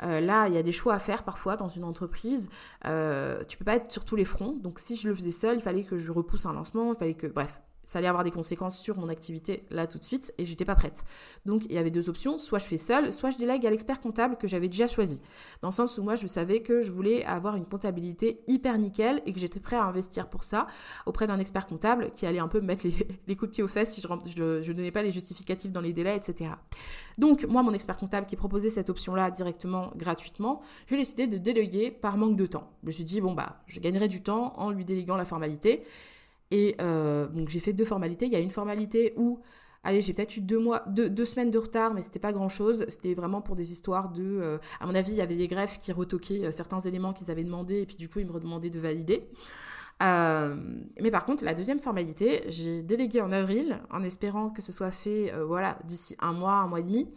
euh, 0.03 0.19
là, 0.19 0.47
il 0.47 0.53
y 0.53 0.57
a 0.57 0.63
des 0.63 0.71
choix 0.71 0.93
à 0.93 0.99
faire 0.99 1.23
parfois 1.23 1.55
dans 1.55 1.67
une 1.67 1.83
entreprise. 1.83 2.49
Euh, 2.85 3.43
tu 3.47 3.57
peux 3.57 3.65
pas 3.65 3.75
être 3.75 3.91
sur 3.91 4.05
tous 4.05 4.15
les 4.15 4.25
fronts. 4.25 4.57
Donc, 4.61 4.79
si 4.79 4.95
je 4.95 5.07
le 5.07 5.15
faisais 5.15 5.31
seul, 5.31 5.57
il 5.57 5.61
fallait 5.61 5.83
que 5.83 5.97
je 5.97 6.11
repousse 6.11 6.45
un 6.45 6.53
lancement. 6.53 6.93
Il 6.93 6.97
fallait 6.97 7.13
que, 7.13 7.27
bref, 7.27 7.61
ça 7.87 7.99
allait 7.99 8.09
avoir 8.09 8.25
des 8.25 8.31
conséquences 8.31 8.77
sur 8.77 8.99
mon 8.99 9.07
activité 9.07 9.63
là 9.71 9.87
tout 9.87 9.97
de 9.97 10.03
suite 10.03 10.33
et 10.37 10.45
j'étais 10.45 10.65
pas 10.65 10.75
prête. 10.75 11.05
Donc 11.45 11.63
il 11.69 11.71
y 11.71 11.77
avait 11.77 11.89
deux 11.89 12.09
options, 12.09 12.37
soit 12.37 12.59
je 12.59 12.65
fais 12.65 12.77
seul, 12.77 13.13
soit 13.13 13.29
je 13.29 13.37
délègue 13.37 13.65
à 13.65 13.69
l'expert 13.69 14.01
comptable 14.01 14.35
que 14.35 14.45
j'avais 14.45 14.67
déjà 14.67 14.87
choisi. 14.87 15.21
Dans 15.61 15.69
le 15.69 15.73
sens 15.73 15.97
où 15.97 16.03
moi 16.03 16.17
je 16.17 16.27
savais 16.27 16.61
que 16.61 16.81
je 16.81 16.91
voulais 16.91 17.23
avoir 17.23 17.55
une 17.55 17.65
comptabilité 17.65 18.41
hyper 18.45 18.77
nickel 18.77 19.21
et 19.25 19.31
que 19.31 19.39
j'étais 19.39 19.61
prêt 19.61 19.77
à 19.77 19.85
investir 19.85 20.29
pour 20.29 20.43
ça 20.43 20.67
auprès 21.05 21.27
d'un 21.27 21.39
expert 21.39 21.65
comptable 21.65 22.11
qui 22.13 22.25
allait 22.25 22.39
un 22.39 22.49
peu 22.49 22.59
me 22.59 22.65
mettre 22.65 22.85
les, 22.85 23.35
coups 23.37 23.51
de 23.51 23.55
pied 23.55 23.63
aux 23.63 23.69
fesses 23.69 23.93
si 23.93 24.01
je 24.01 24.07
ne 24.41 24.61
je, 24.61 24.71
donnais 24.73 24.91
pas 24.91 25.01
les 25.01 25.11
justificatifs 25.11 25.71
dans 25.71 25.79
les 25.79 25.93
délais, 25.93 26.17
etc. 26.17 26.51
Donc 27.17 27.45
moi 27.45 27.63
mon 27.63 27.71
expert 27.71 27.95
comptable 27.95 28.27
qui 28.27 28.35
proposait 28.35 28.69
cette 28.69 28.89
option 28.89 29.15
là 29.15 29.31
directement 29.31 29.93
gratuitement, 29.95 30.61
j'ai 30.87 30.97
décidé 30.97 31.25
de 31.25 31.37
déléguer 31.37 31.89
par 31.89 32.17
manque 32.17 32.35
de 32.35 32.47
temps. 32.47 32.69
Je 32.81 32.87
me 32.87 32.91
suis 32.91 33.05
dit 33.05 33.21
bon 33.21 33.31
bah 33.31 33.61
je 33.65 33.79
gagnerai 33.79 34.09
du 34.09 34.21
temps 34.21 34.51
en 34.57 34.71
lui 34.71 34.83
déléguant 34.83 35.15
la 35.15 35.23
formalité. 35.23 35.85
Et 36.51 36.75
euh, 36.81 37.27
donc 37.27 37.49
j'ai 37.49 37.59
fait 37.59 37.73
deux 37.73 37.85
formalités. 37.85 38.25
Il 38.25 38.31
y 38.31 38.35
a 38.35 38.39
une 38.39 38.49
formalité 38.49 39.13
où, 39.17 39.41
allez, 39.83 40.01
j'ai 40.01 40.13
peut-être 40.13 40.37
eu 40.37 40.41
deux, 40.41 40.59
mois, 40.59 40.83
deux, 40.87 41.25
semaines 41.25 41.51
de 41.51 41.57
retard, 41.57 41.93
mais 41.93 42.01
c'était 42.01 42.19
pas 42.19 42.33
grand-chose. 42.33 42.85
C'était 42.87 43.13
vraiment 43.13 43.41
pour 43.41 43.55
des 43.55 43.71
histoires 43.71 44.11
de... 44.11 44.23
Euh, 44.23 44.57
à 44.79 44.85
mon 44.85 44.95
avis, 44.95 45.11
il 45.11 45.17
y 45.17 45.21
avait 45.21 45.35
des 45.35 45.47
greffes 45.47 45.79
qui 45.79 45.91
retoquaient 45.91 46.45
euh, 46.45 46.51
certains 46.51 46.79
éléments 46.79 47.13
qu'ils 47.13 47.31
avaient 47.31 47.43
demandé, 47.43 47.81
et 47.81 47.85
puis 47.85 47.97
du 47.97 48.09
coup, 48.09 48.19
ils 48.19 48.27
me 48.27 48.31
redemandaient 48.31 48.69
de 48.69 48.79
valider. 48.79 49.27
mais 49.99 51.11
par 51.11 51.25
contre, 51.25 51.43
la 51.43 51.53
deuxième 51.53 51.79
formalité, 51.79 52.43
j'ai 52.47 52.83
délégué 52.83 53.19
en 53.21 53.31
avril 53.31 53.81
en 53.91 54.03
espérant 54.03 54.49
que 54.49 54.61
ce 54.61 54.71
soit 54.71 54.91
fait 54.91 55.33
voilà, 55.45 55.79
d'ici 55.85 56.15
un 56.19 56.33
mois, 56.33 56.53
un 56.53 56.67
mois 56.67 56.79
et 56.79 56.83
demi. 56.83 57.09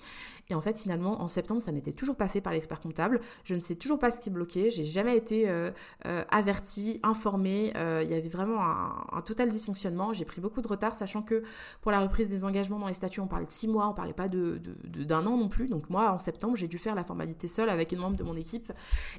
Et 0.50 0.54
en 0.54 0.60
fait, 0.60 0.78
finalement, 0.78 1.22
en 1.22 1.28
septembre, 1.28 1.62
ça 1.62 1.72
n'était 1.72 1.92
toujours 1.92 2.16
pas 2.16 2.28
fait 2.28 2.40
par 2.40 2.52
l'expert 2.52 2.80
comptable. 2.80 3.20
Je 3.44 3.54
ne 3.54 3.60
sais 3.60 3.76
toujours 3.76 3.98
pas 3.98 4.10
ce 4.10 4.20
qui 4.20 4.30
bloquait. 4.30 4.68
J'ai 4.68 4.84
jamais 4.84 5.16
été 5.16 5.48
euh, 5.48 5.70
euh, 6.06 6.24
avertie, 6.30 7.00
informée. 7.02 7.72
Euh, 7.76 8.02
il 8.04 8.10
y 8.10 8.14
avait 8.14 8.28
vraiment 8.28 8.60
un, 8.60 9.22
total 9.22 9.48
dysfonctionnement. 9.48 10.12
J'ai 10.12 10.24
pris 10.24 10.40
beaucoup 10.40 10.60
de 10.60 10.68
retard, 10.68 10.96
sachant 10.96 11.22
que 11.22 11.42
pour 11.82 11.92
la 11.92 12.00
reprise 12.00 12.28
des 12.28 12.44
engagements 12.44 12.78
dans 12.78 12.88
les 12.88 12.94
statuts, 12.94 13.20
on 13.20 13.28
parlait 13.28 13.46
de 13.46 13.50
six 13.50 13.68
mois, 13.68 13.88
on 13.88 13.94
parlait 13.94 14.12
pas 14.12 14.28
d'un 14.28 15.26
an 15.26 15.36
non 15.36 15.48
plus. 15.48 15.68
Donc 15.68 15.88
moi, 15.88 16.10
en 16.10 16.18
septembre, 16.18 16.56
j'ai 16.56 16.68
dû 16.68 16.78
faire 16.78 16.94
la 16.94 17.04
formalité 17.04 17.46
seule 17.46 17.70
avec 17.70 17.92
une 17.92 17.98
membre 17.98 18.16
de 18.16 18.24
mon 18.24 18.34
équipe. 18.34 18.72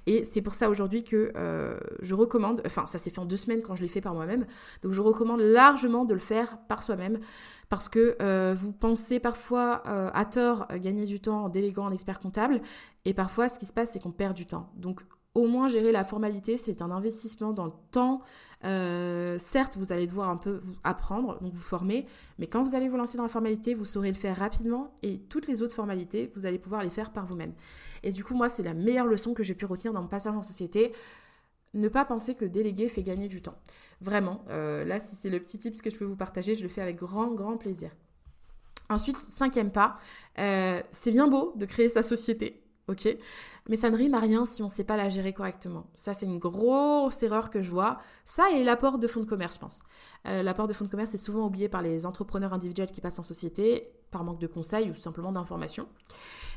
Et 0.08 0.26
c'est 0.26 0.42
pour 0.42 0.54
ça 0.54 0.70
aujourd'hui 0.70 1.04
que 1.04 1.32
je 2.02 2.16
recommande. 2.16 2.62
Enfin, 2.66 2.88
ça 2.88 2.98
s'est 2.98 3.10
fait 3.10 3.20
en 3.20 3.26
deux 3.26 3.38
semaines 3.38 3.62
quand 3.62 3.76
je 3.76 3.82
l'ai 3.82 3.88
fait 3.88 4.02
par 4.02 4.14
moi-même. 4.14 4.46
Donc 4.82 4.92
je 4.92 5.02
recommande 5.02 5.40
largement 5.40 6.04
de 6.04 6.14
le 6.14 6.20
faire 6.20 6.58
par 6.68 6.84
soi-même 6.84 7.20
parce 7.72 7.88
que 7.88 8.18
euh, 8.22 8.54
vous 8.54 8.74
pensez 8.74 9.22
parfois 9.22 9.82
euh, 9.88 10.10
à 10.14 10.26
tort 10.26 10.68
gagner 10.76 11.06
du 11.06 11.22
temps 11.22 11.46
en 11.46 11.50
déléguant 11.50 11.88
un 11.88 11.94
expert 11.94 12.20
comptable 12.20 12.62
et 13.06 13.14
parfois 13.14 13.48
ce 13.48 13.58
qui 13.58 13.66
se 13.66 13.72
passe 13.72 13.92
c'est 13.92 14.04
qu'on 14.04 14.12
perd 14.12 14.36
du 14.36 14.46
temps. 14.46 14.70
Donc 14.76 15.02
au 15.36 15.48
moins 15.48 15.70
gérer 15.70 15.94
la 15.94 16.04
formalité, 16.04 16.58
c'est 16.58 16.82
un 16.82 16.92
investissement 16.92 17.54
dans 17.54 17.64
le 17.64 17.72
temps. 17.92 18.24
Euh, 18.66 19.38
certes, 19.40 19.78
vous 19.78 19.94
allez 19.94 20.06
devoir 20.06 20.30
un 20.30 20.36
peu 20.36 20.60
vous 20.62 20.76
apprendre, 20.84 21.40
donc 21.40 21.54
vous 21.54 21.62
former, 21.62 22.06
mais 22.40 22.48
quand 22.48 22.62
vous 22.62 22.76
allez 22.76 22.90
vous 22.90 22.98
lancer 22.98 23.16
dans 23.16 23.24
la 23.24 23.30
formalité, 23.30 23.74
vous 23.74 23.86
saurez 23.86 24.10
le 24.10 24.18
faire 24.18 24.36
rapidement 24.36 24.94
et 25.02 25.20
toutes 25.30 25.48
les 25.48 25.62
autres 25.62 25.74
formalités, 25.74 26.30
vous 26.36 26.46
allez 26.46 26.60
pouvoir 26.60 26.84
les 26.84 26.90
faire 26.90 27.14
par 27.14 27.26
vous-même. 27.26 27.54
Et 28.04 28.12
du 28.12 28.26
coup, 28.26 28.36
moi, 28.36 28.50
c'est 28.50 28.64
la 28.64 28.74
meilleure 28.74 29.08
leçon 29.08 29.34
que 29.34 29.44
j'ai 29.44 29.56
pu 29.56 29.64
retenir 29.64 29.94
dans 29.94 30.02
mon 30.02 30.10
passage 30.10 30.36
en 30.36 30.42
société. 30.42 30.92
Ne 31.74 31.88
pas 31.88 32.04
penser 32.04 32.36
que 32.36 32.44
déléguer 32.44 32.90
fait 32.90 33.02
gagner 33.02 33.30
du 33.30 33.42
temps. 33.42 33.56
Vraiment, 34.02 34.44
euh, 34.50 34.84
là, 34.84 35.00
si 35.00 35.16
c'est 35.16 35.30
le 35.30 35.40
petit 35.40 35.60
tips 35.60 35.82
que 35.82 35.92
je 35.92 35.96
peux 35.96 36.06
vous 36.06 36.16
partager, 36.16 36.56
je 36.56 36.64
le 36.64 36.70
fais 36.70 36.82
avec 36.82 36.96
grand, 36.96 37.28
grand 37.34 37.58
plaisir. 37.58 37.92
Ensuite, 38.90 39.20
cinquième 39.20 39.72
pas, 39.72 39.98
euh, 40.40 40.82
c'est 40.92 41.12
bien 41.12 41.28
beau 41.28 41.54
de 41.56 41.66
créer 41.66 41.88
sa 41.88 42.02
société, 42.02 42.64
ok? 42.88 43.08
Mais 43.70 43.78
ça 43.78 43.90
ne 43.90 43.98
rime 43.98 44.14
à 44.14 44.20
rien 44.20 44.46
si 44.46 44.62
on 44.62 44.66
ne 44.66 44.72
sait 44.72 44.84
pas 44.84 44.98
la 44.98 45.10
gérer 45.10 45.34
correctement. 45.34 45.86
Ça, 45.96 46.14
c'est 46.14 46.26
une 46.26 46.40
grosse 46.40 47.22
erreur 47.24 47.50
que 47.50 47.62
je 47.62 47.70
vois. 47.70 48.00
Ça 48.26 48.50
et 48.52 48.64
l'apport 48.64 48.98
de 48.98 49.08
fonds 49.08 49.20
de 49.20 49.26
commerce, 49.26 49.56
je 49.56 49.60
pense. 49.60 49.80
Euh, 50.28 50.44
l'apport 50.44 50.68
de 50.68 50.74
fonds 50.74 50.86
de 50.86 50.90
commerce 50.90 51.14
est 51.14 51.20
souvent 51.20 51.46
oublié 51.46 51.70
par 51.70 51.82
les 51.82 52.06
entrepreneurs 52.06 52.54
individuels 52.54 52.92
qui 52.92 53.02
passent 53.02 53.20
en 53.20 53.24
société, 53.24 53.92
par 54.10 54.24
manque 54.24 54.40
de 54.40 54.48
conseils 54.48 54.90
ou 54.90 54.96
simplement 54.96 55.32
d'informations. 55.32 55.88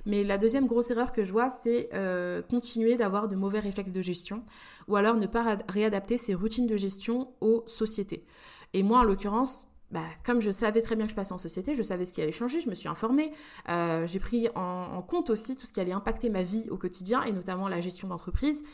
Mais 0.06 0.24
la 0.24 0.38
deuxième 0.38 0.66
grosse 0.66 0.90
erreur 0.90 1.12
que 1.12 1.24
je 1.24 1.32
vois, 1.32 1.50
c'est 1.50 1.88
euh, 1.94 2.42
continuer 2.42 2.96
d'avoir 2.96 3.28
de 3.28 3.36
mauvais 3.36 3.60
réflexes 3.60 3.92
de 3.92 4.02
gestion 4.02 4.42
ou 4.88 4.96
alors 4.96 5.16
ne 5.16 5.26
pas 5.26 5.58
réadapter 5.68 6.18
ses 6.18 6.34
routines 6.34 6.66
de 6.66 6.76
gestion 6.76 7.32
aux 7.40 7.62
sociétés. 7.66 8.24
Et 8.72 8.82
moi, 8.82 9.00
en 9.00 9.04
l'occurrence, 9.04 9.68
bah, 9.94 10.02
comme 10.24 10.40
je 10.40 10.50
savais 10.50 10.82
très 10.82 10.96
bien 10.96 11.04
que 11.04 11.12
je 11.12 11.16
passais 11.16 11.32
en 11.32 11.38
société, 11.38 11.76
je 11.76 11.82
savais 11.82 12.04
ce 12.04 12.12
qui 12.12 12.20
allait 12.20 12.32
changer, 12.32 12.60
je 12.60 12.68
me 12.68 12.74
suis 12.74 12.88
informée. 12.88 13.30
Euh, 13.68 14.08
j'ai 14.08 14.18
pris 14.18 14.48
en, 14.56 15.00
compte 15.02 15.30
aussi 15.30 15.56
tout 15.56 15.66
ce 15.66 15.72
qui 15.72 15.78
allait 15.78 15.92
impacter 15.92 16.30
ma 16.30 16.42
vie 16.42 16.66
au 16.72 16.76
quotidien 16.76 17.22
et 17.22 17.30
notamment 17.30 17.68
la 17.68 17.80
gestion 17.80 18.08
d'entreprise. 18.08 18.64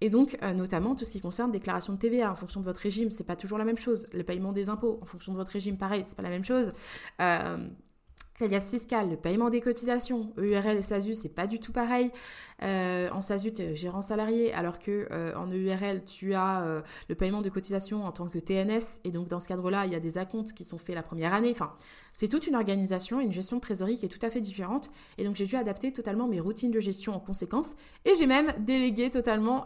Et 0.00 0.10
donc, 0.10 0.36
euh, 0.42 0.52
notamment 0.52 0.96
tout 0.96 1.04
ce 1.04 1.12
qui 1.12 1.20
concerne 1.20 1.52
déclaration 1.52 1.92
de 1.92 1.98
TVA 1.98 2.28
en 2.28 2.34
fonction 2.34 2.58
de 2.58 2.64
votre 2.64 2.80
régime, 2.80 3.12
c'est 3.12 3.22
pas 3.22 3.36
toujours 3.36 3.56
la 3.56 3.64
même 3.64 3.76
chose. 3.76 4.08
Le 4.12 4.24
paiement 4.24 4.50
des 4.50 4.68
impôts 4.68 4.98
en 5.00 5.04
fonction 5.04 5.32
de 5.32 5.38
votre 5.38 5.52
régime, 5.52 5.78
pareil, 5.78 6.02
c'est 6.06 6.16
pas 6.16 6.24
la 6.24 6.30
même 6.30 6.44
chose. 6.44 6.72
Euh, 7.22 7.68
L'alias 8.40 8.68
fiscal, 8.68 9.10
le 9.10 9.16
paiement 9.16 9.48
des 9.48 9.60
cotisations, 9.60 10.32
EURL 10.38 10.76
et 10.76 10.82
SASU, 10.82 11.14
c'est 11.14 11.28
pas 11.28 11.46
du 11.46 11.60
tout 11.60 11.70
pareil. 11.70 12.10
Euh, 12.64 13.08
en 13.10 13.22
SASU, 13.22 13.52
tu 13.52 13.62
es 13.62 13.76
gérant 13.76 14.02
salarié, 14.02 14.52
alors 14.52 14.80
que 14.80 15.06
euh, 15.12 15.32
en 15.36 15.46
EURL, 15.46 16.04
tu 16.04 16.34
as 16.34 16.62
euh, 16.62 16.80
le 17.08 17.14
paiement 17.14 17.42
de 17.42 17.48
cotisations 17.48 18.04
en 18.04 18.10
tant 18.10 18.26
que 18.26 18.40
TNS. 18.40 18.98
Et 19.04 19.12
donc, 19.12 19.28
dans 19.28 19.38
ce 19.38 19.46
cadre-là, 19.46 19.86
il 19.86 19.92
y 19.92 19.94
a 19.94 20.00
des 20.00 20.18
acomptes 20.18 20.52
qui 20.52 20.64
sont 20.64 20.78
faits 20.78 20.96
la 20.96 21.04
première 21.04 21.32
année. 21.32 21.52
Enfin, 21.52 21.74
c'est 22.12 22.26
toute 22.26 22.48
une 22.48 22.56
organisation, 22.56 23.20
une 23.20 23.32
gestion 23.32 23.58
de 23.58 23.60
trésorerie 23.60 23.98
qui 23.98 24.06
est 24.06 24.08
tout 24.08 24.26
à 24.26 24.30
fait 24.30 24.40
différente. 24.40 24.90
Et 25.16 25.24
donc, 25.24 25.36
j'ai 25.36 25.46
dû 25.46 25.54
adapter 25.54 25.92
totalement 25.92 26.26
mes 26.26 26.40
routines 26.40 26.72
de 26.72 26.80
gestion 26.80 27.14
en 27.14 27.20
conséquence. 27.20 27.76
Et 28.04 28.16
j'ai 28.16 28.26
même 28.26 28.52
délégué 28.58 29.10
totalement. 29.10 29.64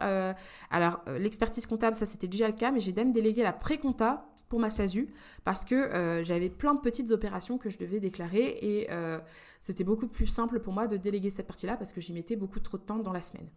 alors, 0.71 1.01
l'expertise 1.19 1.65
comptable, 1.65 1.97
ça 1.97 2.05
c'était 2.05 2.29
déjà 2.29 2.47
le 2.47 2.55
cas, 2.55 2.71
mais 2.71 2.81
j'ai 2.81 2.93
même 2.93 3.13
délégué 3.13 3.43
la 3.43 3.55
pré-compta 3.55 4.28
pour 4.49 4.59
ma 4.61 4.71
SASU 4.71 5.09
parce 5.45 5.65
que 5.65 5.75
euh, 5.75 6.25
j'avais 6.25 6.49
plein 6.49 6.75
de 6.75 6.81
petites 6.81 7.11
opérations 7.11 7.59
que 7.59 7.71
je 7.71 7.79
devais 7.79 8.01
déclarer 8.01 8.59
et 8.61 8.91
euh, 8.91 9.19
c'était 9.61 9.85
beaucoup 9.85 10.09
plus 10.09 10.27
simple 10.27 10.61
pour 10.61 10.73
moi 10.73 10.87
de 10.87 10.97
déléguer 10.97 11.31
cette 11.31 11.47
partie-là 11.47 11.77
parce 11.77 11.93
que 11.93 12.01
j'y 12.01 12.13
mettais 12.13 12.37
beaucoup 12.37 12.61
trop 12.61 12.79
de 12.79 12.83
temps 12.83 12.99
dans 12.99 13.13
la 13.13 13.23
semaine. 13.23 13.49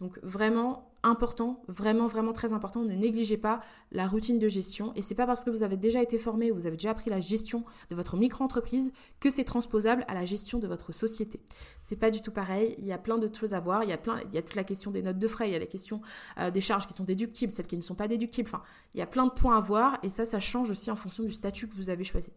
Donc 0.00 0.18
vraiment 0.22 0.90
important, 1.02 1.62
vraiment 1.68 2.06
vraiment 2.06 2.32
très 2.32 2.52
important, 2.52 2.82
ne 2.82 2.94
négligez 2.94 3.36
pas 3.36 3.60
la 3.92 4.06
routine 4.06 4.38
de 4.38 4.48
gestion 4.48 4.92
et 4.96 5.02
c'est 5.02 5.14
pas 5.14 5.26
parce 5.26 5.44
que 5.44 5.50
vous 5.50 5.62
avez 5.62 5.76
déjà 5.76 6.02
été 6.02 6.18
formé 6.18 6.50
ou 6.50 6.54
vous 6.54 6.66
avez 6.66 6.76
déjà 6.76 6.90
appris 6.90 7.10
la 7.10 7.20
gestion 7.20 7.64
de 7.88 7.94
votre 7.94 8.16
micro-entreprise 8.16 8.92
que 9.18 9.30
c'est 9.30 9.44
transposable 9.44 10.04
à 10.08 10.14
la 10.14 10.24
gestion 10.24 10.58
de 10.58 10.66
votre 10.66 10.92
société. 10.92 11.40
C'est 11.80 11.96
pas 11.96 12.10
du 12.10 12.20
tout 12.22 12.32
pareil, 12.32 12.74
il 12.78 12.86
y 12.86 12.92
a 12.92 12.98
plein 12.98 13.18
d'autres 13.18 13.38
choses 13.38 13.54
à 13.54 13.60
voir, 13.60 13.84
il 13.84 13.90
y 13.90 13.92
a 13.92 13.98
plein 13.98 14.20
il 14.28 14.34
y 14.34 14.38
a 14.38 14.42
toute 14.42 14.56
la 14.56 14.64
question 14.64 14.90
des 14.90 15.02
notes 15.02 15.18
de 15.18 15.28
frais, 15.28 15.48
il 15.48 15.52
y 15.52 15.56
a 15.56 15.58
la 15.58 15.66
question 15.66 16.00
euh, 16.38 16.50
des 16.50 16.60
charges 16.60 16.86
qui 16.86 16.94
sont 16.94 17.04
déductibles, 17.04 17.52
celles 17.52 17.66
qui 17.66 17.76
ne 17.76 17.82
sont 17.82 17.94
pas 17.94 18.08
déductibles. 18.08 18.48
Enfin, 18.48 18.62
il 18.94 19.00
y 19.00 19.02
a 19.02 19.06
plein 19.06 19.26
de 19.26 19.32
points 19.32 19.56
à 19.56 19.60
voir 19.60 19.98
et 20.02 20.10
ça 20.10 20.24
ça 20.24 20.40
change 20.40 20.70
aussi 20.70 20.90
en 20.90 20.96
fonction 20.96 21.22
du 21.22 21.32
statut 21.32 21.68
que 21.68 21.76
vous 21.76 21.90
avez 21.90 22.04
choisi. 22.04 22.32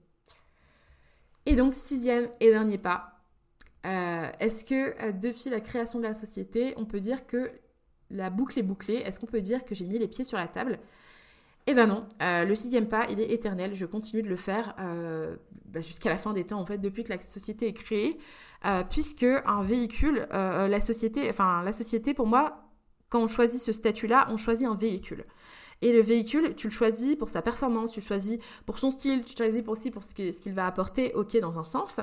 Et 1.45 1.55
donc 1.55 1.73
sixième 1.73 2.29
et 2.39 2.49
dernier 2.49 2.77
pas, 2.77 3.12
euh, 3.85 4.29
est-ce 4.39 4.63
que 4.63 5.03
euh, 5.03 5.11
depuis 5.11 5.49
la 5.49 5.59
création 5.59 5.99
de 5.99 6.03
la 6.03 6.13
société, 6.13 6.73
on 6.77 6.85
peut 6.85 6.99
dire 6.99 7.27
que 7.27 7.51
la 8.09 8.29
boucle 8.29 8.59
est 8.59 8.63
bouclée? 8.63 8.95
Est-ce 8.95 9.19
qu'on 9.19 9.25
peut 9.25 9.41
dire 9.41 9.65
que 9.65 9.75
j'ai 9.75 9.85
mis 9.85 9.99
les 9.99 10.07
pieds 10.07 10.23
sur 10.23 10.37
la 10.37 10.47
table? 10.47 10.79
Eh 11.65 11.73
ben 11.73 11.87
non, 11.87 12.05
euh, 12.21 12.43
le 12.43 12.55
sixième 12.55 12.87
pas, 12.87 13.07
il 13.09 13.19
est 13.21 13.31
éternel. 13.31 13.73
Je 13.73 13.85
continue 13.85 14.21
de 14.21 14.27
le 14.27 14.35
faire 14.35 14.75
bah, 15.65 15.79
jusqu'à 15.79 16.09
la 16.09 16.17
fin 16.17 16.33
des 16.33 16.43
temps, 16.43 16.59
en 16.59 16.65
fait, 16.65 16.77
depuis 16.77 17.03
que 17.03 17.13
la 17.13 17.21
société 17.21 17.67
est 17.67 17.73
créée, 17.73 18.17
puisque 18.89 19.23
un 19.23 19.63
véhicule, 19.63 20.27
la 20.29 20.81
société, 20.81 21.29
enfin 21.29 21.63
la 21.63 21.71
société, 21.71 22.13
pour 22.13 22.27
moi, 22.27 22.69
quand 23.07 23.21
on 23.21 23.29
choisit 23.29 23.61
ce 23.61 23.71
statut-là, 23.71 24.27
on 24.29 24.35
choisit 24.35 24.67
un 24.67 24.75
véhicule. 24.75 25.25
Et 25.81 25.93
le 25.93 26.01
véhicule, 26.01 26.53
tu 26.55 26.67
le 26.67 26.73
choisis 26.73 27.15
pour 27.15 27.29
sa 27.29 27.41
performance, 27.41 27.93
tu 27.93 28.01
le 28.01 28.05
choisis 28.05 28.39
pour 28.65 28.79
son 28.79 28.91
style, 28.91 29.23
tu 29.23 29.33
le 29.33 29.37
choisis 29.37 29.63
aussi 29.67 29.91
pour 29.91 30.03
ce 30.03 30.13
qu'il 30.13 30.53
va 30.53 30.65
apporter, 30.65 31.13
ok, 31.13 31.37
dans 31.39 31.59
un 31.59 31.63
sens. 31.63 32.01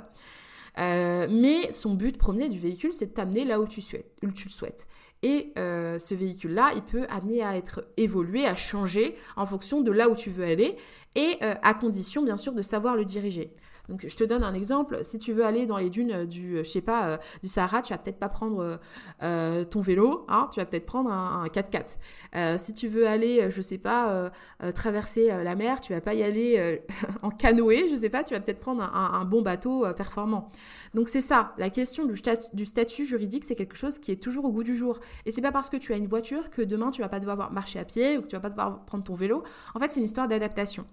Euh, 0.80 1.26
mais 1.30 1.72
son 1.72 1.94
but 1.94 2.16
premier 2.16 2.48
du 2.48 2.58
véhicule, 2.58 2.92
c'est 2.92 3.06
de 3.06 3.12
t'amener 3.12 3.44
là 3.44 3.60
où 3.60 3.66
tu, 3.66 3.82
souhaites, 3.82 4.10
le 4.22 4.32
souhaites. 4.34 4.86
Et 5.22 5.52
euh, 5.58 5.98
ce 5.98 6.14
véhicule-là, 6.14 6.70
il 6.74 6.82
peut 6.82 7.06
amener 7.10 7.42
à 7.42 7.56
être 7.56 7.84
évolué, 7.98 8.46
à 8.46 8.54
changer 8.54 9.14
en 9.36 9.44
fonction 9.44 9.82
de 9.82 9.92
là 9.92 10.08
où 10.08 10.16
tu 10.16 10.30
veux 10.30 10.44
aller, 10.44 10.76
et 11.14 11.36
euh, 11.42 11.54
à 11.62 11.74
condition, 11.74 12.22
bien 12.22 12.38
sûr, 12.38 12.54
de 12.54 12.62
savoir 12.62 12.96
le 12.96 13.04
diriger. 13.04 13.52
Donc, 13.90 14.06
je 14.06 14.16
te 14.16 14.24
donne 14.24 14.42
un 14.42 14.54
exemple. 14.54 15.02
Si 15.02 15.18
tu 15.18 15.32
veux 15.32 15.44
aller 15.44 15.66
dans 15.66 15.76
les 15.76 15.90
dunes 15.90 16.24
du, 16.24 16.58
je 16.58 16.62
sais 16.62 16.80
pas, 16.80 17.18
du 17.42 17.48
Sahara, 17.48 17.82
tu 17.82 17.92
vas 17.92 17.98
peut-être 17.98 18.18
pas 18.18 18.28
prendre 18.28 18.78
ton 19.20 19.80
vélo, 19.80 20.24
hein, 20.28 20.48
tu 20.52 20.60
vas 20.60 20.66
peut-être 20.66 20.86
prendre 20.86 21.10
un, 21.10 21.46
4x4. 21.46 22.58
si 22.58 22.74
tu 22.74 22.88
veux 22.88 23.06
aller, 23.06 23.50
je 23.50 23.60
sais 23.60 23.78
pas, 23.78 24.30
traverser 24.74 25.28
la 25.28 25.54
mer, 25.54 25.80
tu 25.80 25.92
vas 25.92 26.00
pas 26.00 26.14
y 26.14 26.22
aller 26.22 26.80
en 27.22 27.30
canoë, 27.30 27.88
je 27.88 27.96
sais 27.96 28.10
pas, 28.10 28.24
tu 28.24 28.34
vas 28.34 28.40
peut-être 28.40 28.60
prendre 28.60 28.82
un, 28.82 29.20
un, 29.20 29.24
bon 29.24 29.42
bateau 29.42 29.84
performant. 29.94 30.50
Donc 30.94 31.08
c'est 31.08 31.20
ça, 31.20 31.54
la 31.58 31.70
question 31.70 32.06
du, 32.06 32.20
du 32.52 32.66
statut 32.66 33.04
juridique, 33.04 33.44
c'est 33.44 33.54
quelque 33.54 33.76
chose 33.76 33.98
qui 33.98 34.12
est 34.12 34.22
toujours 34.22 34.44
au 34.44 34.52
goût 34.52 34.64
du 34.64 34.76
jour. 34.76 34.98
Et 35.26 35.32
c'est 35.32 35.42
pas 35.42 35.52
parce 35.52 35.70
que 35.70 35.76
tu 35.76 35.92
as 35.92 35.96
une 35.96 36.06
voiture 36.06 36.50
que 36.50 36.62
demain 36.62 36.90
tu 36.90 37.00
vas 37.00 37.08
pas 37.08 37.20
devoir 37.20 37.52
marcher 37.52 37.78
à 37.78 37.84
pied 37.84 38.18
ou 38.18 38.22
que 38.22 38.26
tu 38.26 38.36
vas 38.36 38.40
pas 38.40 38.50
devoir 38.50 38.84
prendre 38.84 39.04
ton 39.04 39.14
vélo. 39.14 39.44
En 39.74 39.78
fait, 39.78 39.90
c'est 39.90 40.00
une 40.00 40.06
histoire 40.06 40.28
d'adaptation. 40.28 40.86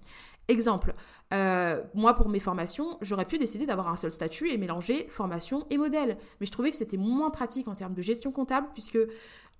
Exemple, 0.50 0.96
euh, 1.34 1.84
moi 1.94 2.13
pour 2.13 2.30
mes 2.30 2.39
formations, 2.39 2.98
j'aurais 3.01 3.25
pu 3.25 3.38
décider 3.38 3.66
d'avoir 3.66 3.89
un 3.89 3.98
seul 3.98 4.12
statut 4.12 4.50
et 4.50 4.58
mélanger 4.58 5.06
formation 5.10 5.68
et 5.70 5.77
modèle. 5.77 6.18
Mais 6.39 6.46
je 6.46 6.51
trouvais 6.51 6.70
que 6.70 6.77
c'était 6.77 6.98
moins 6.98 7.30
pratique 7.32 7.68
en 7.68 7.75
termes 7.75 7.94
de 7.94 8.01
gestion 8.01 8.32
comptable 8.32 8.68
puisque 8.74 9.00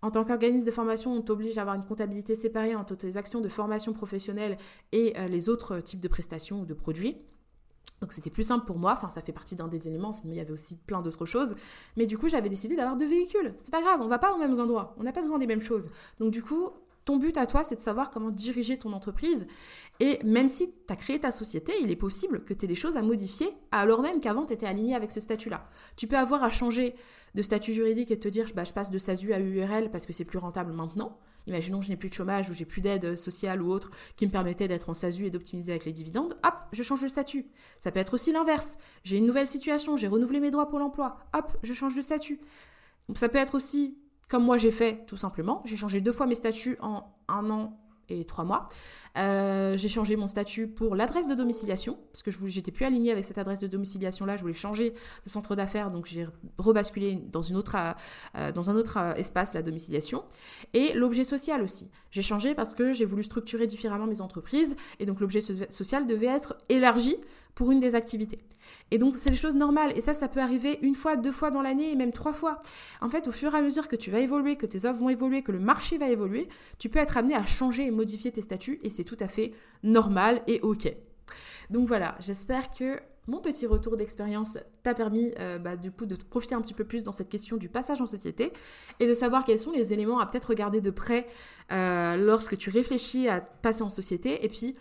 en 0.02 0.12
tant 0.12 0.24
qu'organisme 0.24 0.66
de 0.66 0.72
formation, 0.72 1.12
on 1.12 1.22
t'oblige 1.22 1.58
à 1.58 1.62
avoir 1.62 1.76
une 1.76 1.84
comptabilité 1.84 2.36
séparée 2.36 2.76
entre 2.76 2.96
tes 2.96 3.18
actions 3.18 3.42
de 3.42 3.50
formation 3.50 3.94
professionnelle 3.94 4.58
et 4.92 5.18
euh, 5.18 5.28
les 5.28 5.50
autres 5.50 5.80
types 5.80 6.00
de 6.00 6.08
prestations 6.08 6.62
ou 6.62 6.66
de 6.66 6.74
produits. 6.74 7.18
Donc 8.02 8.14
c'était 8.14 8.30
plus 8.30 8.44
simple 8.44 8.66
pour 8.66 8.78
moi, 8.78 8.94
enfin 8.94 9.10
ça 9.10 9.22
fait 9.22 9.32
partie 9.32 9.56
d'un 9.56 9.68
des 9.68 9.88
éléments, 9.88 10.14
sinon 10.14 10.34
il 10.34 10.38
y 10.38 10.40
avait 10.40 10.52
aussi 10.52 10.78
plein 10.78 11.02
d'autres 11.02 11.26
choses. 11.26 11.56
Mais 11.96 12.06
du 12.06 12.18
coup 12.18 12.30
j'avais 12.30 12.50
décidé 12.50 12.76
d'avoir 12.76 12.96
deux 12.96 13.08
véhicules. 13.08 13.56
C'est 13.58 13.72
pas 13.72 13.82
grave, 13.82 14.02
on 14.02 14.08
va 14.08 14.20
pas 14.20 14.34
aux 14.34 14.38
mêmes 14.38 14.60
endroits, 14.60 14.96
on 15.00 15.04
n'a 15.04 15.12
pas 15.12 15.22
besoin 15.22 15.40
des 15.40 15.48
mêmes 15.48 15.64
choses. 15.64 15.90
Donc 16.20 16.32
du 16.32 16.44
coup, 16.44 16.70
ton 17.08 17.16
but 17.16 17.38
à 17.38 17.48
toi, 17.48 17.64
c'est 17.64 17.76
de 17.76 17.80
savoir 17.80 18.12
comment 18.12 18.32
diriger 18.32 18.78
ton 18.78 18.92
entreprise. 18.92 19.48
Et 20.02 20.20
même 20.26 20.50
si 20.50 20.68
tu 20.70 20.94
as 20.94 20.98
créé 20.98 21.18
ta 21.18 21.32
société, 21.32 21.72
il 21.82 21.90
est 21.90 21.96
possible 21.96 22.44
que 22.44 22.54
tu 22.54 22.66
aies 22.66 22.68
des 22.68 22.76
choses 22.76 22.98
à 22.98 23.02
modifier, 23.02 23.48
alors 23.72 24.02
même 24.02 24.20
qu'avant 24.20 24.46
tu 24.46 24.54
étais 24.54 24.66
aligné 24.66 24.94
avec 24.94 25.12
ce 25.12 25.22
statut-là. 25.22 25.70
Tu 25.96 26.06
peux 26.06 26.18
avoir 26.18 26.44
à 26.44 26.50
changer 26.50 26.96
de 27.34 27.42
statut 27.42 27.72
juridique 27.72 28.12
et 28.12 28.20
te 28.20 28.28
dire 28.28 28.48
bah, 28.54 28.66
je 28.66 28.74
passe 28.74 28.92
de 28.92 28.98
SASU 28.98 29.32
à 29.32 29.40
URL 29.40 29.90
parce 29.90 30.06
que 30.06 30.12
c'est 30.12 30.26
plus 30.26 30.38
rentable 30.38 30.74
maintenant. 30.74 31.18
Imaginons 31.48 31.80
que 31.80 31.86
je 31.86 31.92
n'ai 31.92 31.96
plus 31.96 32.10
de 32.10 32.14
chômage 32.14 32.50
ou 32.50 32.54
j'ai 32.54 32.66
plus 32.66 32.82
d'aide 32.82 33.16
sociale 33.16 33.62
ou 33.62 33.72
autre 33.72 33.90
qui 34.18 34.26
me 34.26 34.32
permettait 34.32 34.68
d'être 34.68 34.90
en 34.90 34.94
SASU 34.94 35.28
et 35.28 35.30
d'optimiser 35.30 35.72
avec 35.72 35.86
les 35.86 35.94
dividendes. 35.94 36.38
Hop, 36.46 36.56
je 36.74 36.84
change 36.84 37.02
de 37.02 37.08
statut. 37.08 37.48
Ça 37.80 37.90
peut 37.94 38.02
être 38.02 38.16
aussi 38.16 38.34
l'inverse. 38.34 38.78
J'ai 39.06 39.16
une 39.16 39.26
nouvelle 39.26 39.48
situation, 39.48 39.96
j'ai 39.96 40.10
renouvelé 40.10 40.42
mes 40.42 40.52
droits 40.52 40.68
pour 40.68 40.78
l'emploi. 40.78 41.20
Hop, 41.34 41.56
je 41.64 41.74
change 41.74 41.96
de 41.96 42.02
statut. 42.02 42.42
ça 43.16 43.30
peut 43.30 43.38
être 43.38 43.56
aussi, 43.56 43.98
comme 44.28 44.44
moi 44.44 44.58
j'ai 44.58 44.72
fait 44.72 45.06
tout 45.08 45.18
simplement, 45.18 45.62
j'ai 45.66 45.78
changé 45.78 46.02
deux 46.02 46.12
fois 46.12 46.26
mes 46.26 46.36
statuts 46.36 46.78
en 46.82 47.04
un 47.28 47.50
an 47.50 47.78
et 48.10 48.26
trois 48.26 48.44
mois. 48.44 48.70
Euh, 49.18 49.78
j'ai 49.78 49.90
changé 49.90 50.16
mon 50.16 50.28
statut 50.28 50.68
pour 50.68 50.96
l'adresse 50.96 51.28
de 51.28 51.34
domiciliation, 51.34 51.98
parce 52.12 52.24
que 52.24 52.32
je 52.32 52.38
j'étais 52.48 52.72
plus 52.72 52.86
alignée 52.86 53.12
avec 53.12 53.26
cette 53.26 53.38
adresse 53.38 53.60
de 53.60 53.68
domiciliation-là, 53.68 54.36
je 54.38 54.42
voulais 54.42 54.54
changer 54.54 54.92
de 54.92 55.30
centre 55.30 55.56
d'affaires, 55.56 55.92
donc 55.92 56.06
j'ai 56.06 56.28
rebasculé 56.58 57.16
dans, 57.32 57.42
une 57.42 57.58
autre, 57.58 57.76
euh, 58.36 58.52
dans 58.52 58.70
un 58.70 58.76
autre 58.76 58.98
euh, 58.98 59.14
espace 59.16 59.54
la 59.54 59.64
domiciliation. 59.64 60.24
Et 60.74 60.94
l'objet 60.94 61.24
social 61.24 61.62
aussi. 61.64 61.90
J'ai 62.12 62.22
changé 62.22 62.54
parce 62.54 62.76
que 62.76 62.94
j'ai 62.94 63.06
voulu 63.06 63.24
structurer 63.24 63.66
différemment 63.66 64.06
mes 64.06 64.22
entreprises, 64.22 64.76
et 65.00 65.06
donc 65.06 65.20
l'objet 65.20 65.42
social 65.42 66.06
devait 66.06 66.28
être 66.28 66.56
élargi 66.70 67.18
pour 67.58 67.72
une 67.72 67.80
des 67.80 67.96
activités. 67.96 68.38
Et 68.92 69.00
donc, 69.00 69.16
c'est 69.16 69.32
des 69.32 69.36
choses 69.36 69.56
normales. 69.56 69.92
Et 69.96 70.02
ça, 70.02 70.14
ça 70.14 70.28
peut 70.28 70.40
arriver 70.40 70.78
une 70.84 70.94
fois, 70.94 71.16
deux 71.16 71.32
fois 71.32 71.50
dans 71.50 71.64
l'année 71.64 71.92
et 71.92 71.96
même 71.96 72.12
trois 72.12 72.32
fois. 72.32 72.62
En 73.02 73.10
fait, 73.10 73.28
au 73.28 73.32
fur 73.32 73.56
et 73.56 73.58
à 73.58 73.64
mesure 73.64 73.88
que 73.88 73.96
tu 73.96 74.12
vas 74.12 74.20
évoluer, 74.20 74.58
que 74.58 74.68
tes 74.68 74.86
offres 74.86 75.00
vont 75.00 75.10
évoluer, 75.10 75.42
que 75.42 75.52
le 75.52 75.58
marché 75.58 75.98
va 75.98 76.08
évoluer, 76.08 76.50
tu 76.78 76.88
peux 76.88 77.00
être 77.00 77.18
amené 77.18 77.34
à 77.34 77.48
changer 77.48 77.88
et 77.88 77.90
modifier 77.90 78.32
tes 78.32 78.44
statuts 78.44 78.80
et 78.84 78.92
c'est 78.92 79.04
tout 79.04 79.18
à 79.20 79.28
fait 79.28 79.54
normal 79.82 80.44
et 80.46 80.62
OK. 80.62 80.88
Donc 81.72 81.88
voilà, 81.88 82.16
j'espère 82.20 82.70
que 82.70 83.00
mon 83.26 83.40
petit 83.40 83.66
retour 83.66 83.98
d'expérience 83.98 84.60
t'a 84.84 84.94
permis 84.94 85.34
euh, 85.40 85.58
bah, 85.58 85.76
de 85.76 85.90
te 85.90 86.26
projeter 86.26 86.54
un 86.54 86.62
petit 86.62 86.76
peu 86.76 86.86
plus 86.86 87.04
dans 87.04 87.12
cette 87.12 87.28
question 87.28 87.58
du 87.58 87.70
passage 87.70 88.02
en 88.02 88.06
société 88.06 88.54
et 89.00 89.08
de 89.08 89.14
savoir 89.16 89.44
quels 89.46 89.60
sont 89.60 89.72
les 89.72 89.94
éléments 89.94 90.20
à 90.20 90.28
peut-être 90.28 90.50
regarder 90.50 90.80
de 90.80 90.92
près 90.92 91.28
euh, 91.72 92.16
lorsque 92.18 92.56
tu 92.56 92.70
réfléchis 92.70 93.28
à 93.28 93.42
passer 93.42 93.82
en 93.82 93.90
société 93.90 94.46
et 94.46 94.48
puis 94.48 94.76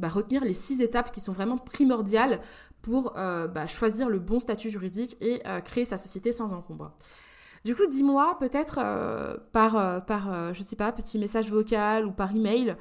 bah, 0.00 0.08
retenir 0.08 0.44
les 0.44 0.54
six 0.54 0.82
étapes 0.82 1.12
qui 1.12 1.20
sont 1.20 1.32
vraiment 1.32 1.58
primordiales 1.58 2.40
pour 2.82 3.16
euh, 3.16 3.46
bah, 3.46 3.66
choisir 3.66 4.08
le 4.08 4.18
bon 4.18 4.40
statut 4.40 4.70
juridique 4.70 5.16
et 5.20 5.42
créer 5.64 5.84
sa 5.84 5.98
société 5.98 6.32
sans 6.32 6.52
encombre. 6.52 6.92
Du 7.64 7.74
coup, 7.74 7.86
dis-moi 7.86 8.38
peut-être 8.38 8.78
euh, 8.82 9.36
par, 9.52 9.76
euh, 9.76 10.00
par 10.00 10.32
euh, 10.32 10.54
je 10.54 10.62
sais 10.62 10.76
pas, 10.76 10.90
petit 10.92 11.18
message 11.18 11.50
vocal 11.50 12.06
ou 12.06 12.10
par 12.10 12.34
email, 12.34 12.76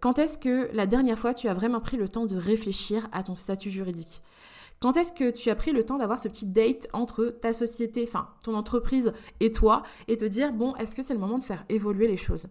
quand 0.00 0.18
est-ce 0.18 0.38
que 0.38 0.68
la 0.72 0.86
dernière 0.86 1.18
fois 1.18 1.34
tu 1.34 1.46
as 1.46 1.54
vraiment 1.54 1.80
pris 1.80 1.96
le 1.96 2.08
temps 2.08 2.26
de 2.26 2.36
réfléchir 2.36 3.08
à 3.12 3.22
ton 3.22 3.36
statut 3.36 3.70
juridique? 3.70 4.22
Quand 4.80 4.96
est-ce 4.96 5.12
que 5.12 5.30
tu 5.30 5.50
as 5.50 5.54
pris 5.54 5.70
le 5.70 5.84
temps 5.84 5.98
d'avoir 5.98 6.18
ce 6.18 6.26
petit 6.26 6.46
date 6.46 6.88
entre 6.92 7.26
ta 7.26 7.52
société, 7.52 8.04
enfin 8.06 8.28
ton 8.42 8.54
entreprise 8.54 9.12
et 9.38 9.52
toi, 9.52 9.84
et 10.08 10.16
te 10.16 10.24
dire, 10.24 10.52
bon, 10.52 10.74
est-ce 10.76 10.96
que 10.96 11.02
c'est 11.02 11.14
le 11.14 11.20
moment 11.20 11.38
de 11.38 11.44
faire 11.44 11.64
évoluer 11.68 12.08
les 12.08 12.16
choses? 12.16 12.48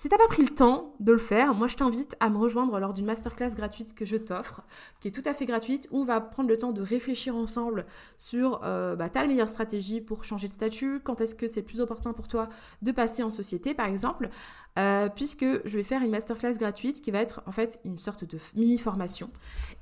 Si 0.00 0.08
t'as 0.08 0.16
pas 0.16 0.28
pris 0.28 0.42
le 0.42 0.48
temps 0.48 0.94
de 0.98 1.12
le 1.12 1.18
faire, 1.18 1.52
moi 1.52 1.68
je 1.68 1.76
t'invite 1.76 2.16
à 2.20 2.30
me 2.30 2.38
rejoindre 2.38 2.80
lors 2.80 2.94
d'une 2.94 3.04
masterclass 3.04 3.54
gratuite 3.54 3.94
que 3.94 4.06
je 4.06 4.16
t'offre, 4.16 4.62
qui 4.98 5.08
est 5.08 5.10
tout 5.10 5.28
à 5.28 5.34
fait 5.34 5.44
gratuite, 5.44 5.88
où 5.90 5.98
on 5.98 6.04
va 6.04 6.22
prendre 6.22 6.48
le 6.48 6.56
temps 6.56 6.72
de 6.72 6.80
réfléchir 6.80 7.36
ensemble 7.36 7.84
sur 8.16 8.62
euh, 8.64 8.96
bah, 8.96 9.10
ta 9.10 9.26
meilleure 9.26 9.50
stratégie 9.50 10.00
pour 10.00 10.24
changer 10.24 10.48
de 10.48 10.54
statut, 10.54 11.00
quand 11.04 11.20
est-ce 11.20 11.34
que 11.34 11.46
c'est 11.46 11.60
plus 11.60 11.82
opportun 11.82 12.14
pour 12.14 12.28
toi 12.28 12.48
de 12.80 12.92
passer 12.92 13.22
en 13.22 13.30
société 13.30 13.74
par 13.74 13.88
exemple, 13.88 14.30
euh, 14.78 15.10
puisque 15.14 15.44
je 15.44 15.76
vais 15.76 15.82
faire 15.82 16.00
une 16.00 16.12
masterclass 16.12 16.54
gratuite 16.54 17.02
qui 17.02 17.10
va 17.10 17.18
être 17.18 17.42
en 17.44 17.52
fait 17.52 17.78
une 17.84 17.98
sorte 17.98 18.24
de 18.24 18.38
mini 18.56 18.78
formation. 18.78 19.28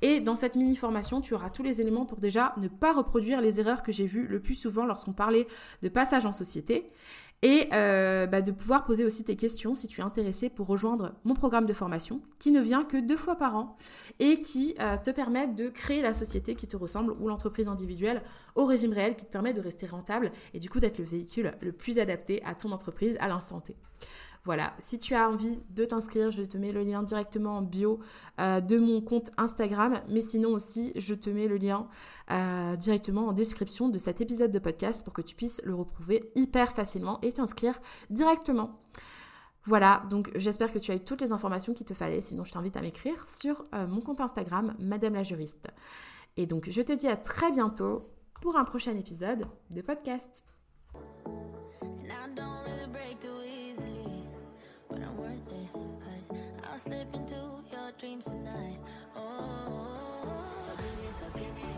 Et 0.01 0.19
dans 0.19 0.35
cette 0.35 0.57
mini 0.57 0.75
formation, 0.75 1.21
tu 1.21 1.33
auras 1.33 1.49
tous 1.49 1.63
les 1.63 1.79
éléments 1.79 2.05
pour 2.05 2.19
déjà 2.19 2.53
ne 2.57 2.67
pas 2.67 2.91
reproduire 2.91 3.39
les 3.39 3.61
erreurs 3.61 3.83
que 3.83 3.93
j'ai 3.93 4.05
vues 4.05 4.27
le 4.27 4.41
plus 4.41 4.55
souvent 4.55 4.85
lorsqu'on 4.85 5.13
parlait 5.13 5.47
de 5.81 5.87
passage 5.87 6.25
en 6.25 6.33
société 6.33 6.91
et 7.41 7.69
euh, 7.73 8.27
bah, 8.27 8.41
de 8.41 8.51
pouvoir 8.51 8.83
poser 8.83 9.05
aussi 9.05 9.23
tes 9.23 9.35
questions 9.35 9.75
si 9.75 9.87
tu 9.87 10.01
es 10.01 10.03
intéressé 10.03 10.49
pour 10.49 10.67
rejoindre 10.67 11.13
mon 11.23 11.33
programme 11.33 11.65
de 11.65 11.73
formation 11.73 12.21
qui 12.37 12.51
ne 12.51 12.61
vient 12.61 12.83
que 12.83 12.97
deux 12.97 13.17
fois 13.17 13.35
par 13.35 13.55
an 13.55 13.77
et 14.19 14.41
qui 14.41 14.75
euh, 14.81 14.97
te 14.97 15.11
permet 15.11 15.47
de 15.47 15.69
créer 15.69 16.01
la 16.01 16.13
société 16.13 16.55
qui 16.55 16.67
te 16.67 16.75
ressemble 16.75 17.13
ou 17.19 17.29
l'entreprise 17.29 17.67
individuelle 17.67 18.23
au 18.55 18.65
régime 18.65 18.91
réel 18.91 19.15
qui 19.15 19.25
te 19.25 19.31
permet 19.31 19.53
de 19.53 19.61
rester 19.61 19.87
rentable 19.87 20.31
et 20.53 20.59
du 20.59 20.69
coup 20.69 20.79
d'être 20.79 20.97
le 20.97 21.05
véhicule 21.05 21.53
le 21.61 21.71
plus 21.71 21.99
adapté 21.99 22.43
à 22.43 22.55
ton 22.55 22.71
entreprise 22.71 23.17
à 23.21 23.27
l'instant 23.27 23.61
T. 23.61 23.75
Voilà, 24.45 24.73
si 24.79 24.97
tu 24.99 25.15
as 25.15 25.29
envie 25.29 25.59
de 25.69 25.85
t'inscrire, 25.85 26.31
je 26.31 26.43
te 26.43 26.57
mets 26.57 26.71
le 26.71 26.81
lien 26.81 27.03
directement 27.03 27.57
en 27.57 27.61
bio 27.61 27.99
euh, 28.39 28.61
de 28.61 28.77
mon 28.77 29.01
compte 29.01 29.31
Instagram, 29.37 30.01
mais 30.07 30.21
sinon 30.21 30.51
aussi, 30.51 30.93
je 30.95 31.13
te 31.13 31.29
mets 31.29 31.47
le 31.47 31.57
lien 31.57 31.87
euh, 32.31 32.75
directement 32.77 33.27
en 33.27 33.33
description 33.33 33.89
de 33.89 33.97
cet 33.97 34.21
épisode 34.21 34.51
de 34.51 34.59
podcast 34.59 35.03
pour 35.03 35.13
que 35.13 35.21
tu 35.21 35.35
puisses 35.35 35.61
le 35.65 35.75
retrouver 35.75 36.31
hyper 36.35 36.71
facilement 36.71 37.19
et 37.21 37.33
t'inscrire 37.33 37.79
directement. 38.09 38.79
Voilà, 39.65 40.03
donc 40.09 40.31
j'espère 40.35 40.71
que 40.71 40.79
tu 40.79 40.91
as 40.91 40.95
eu 40.95 41.03
toutes 41.03 41.21
les 41.21 41.33
informations 41.33 41.73
qu'il 41.73 41.85
te 41.85 41.93
fallait, 41.93 42.21
sinon 42.21 42.43
je 42.45 42.53
t'invite 42.53 42.77
à 42.77 42.81
m'écrire 42.81 43.27
sur 43.27 43.65
euh, 43.75 43.87
mon 43.87 43.99
compte 43.99 44.21
Instagram, 44.21 44.73
Madame 44.79 45.15
la 45.15 45.23
juriste. 45.23 45.67
Et 46.37 46.45
donc 46.45 46.69
je 46.69 46.81
te 46.81 46.93
dis 46.93 47.07
à 47.07 47.17
très 47.17 47.51
bientôt 47.51 48.09
pour 48.41 48.55
un 48.55 48.63
prochain 48.63 48.95
épisode 48.95 49.45
de 49.69 49.81
podcast. 49.81 50.45
Slip 56.89 57.13
into 57.13 57.35
your 57.71 57.91
dreams 57.99 58.25
tonight. 58.25 58.79
Oh, 59.15 60.43
so 60.59 60.71
give 60.77 60.97
me, 60.97 61.09
so 61.11 61.25
give 61.35 61.55
me. 61.55 61.68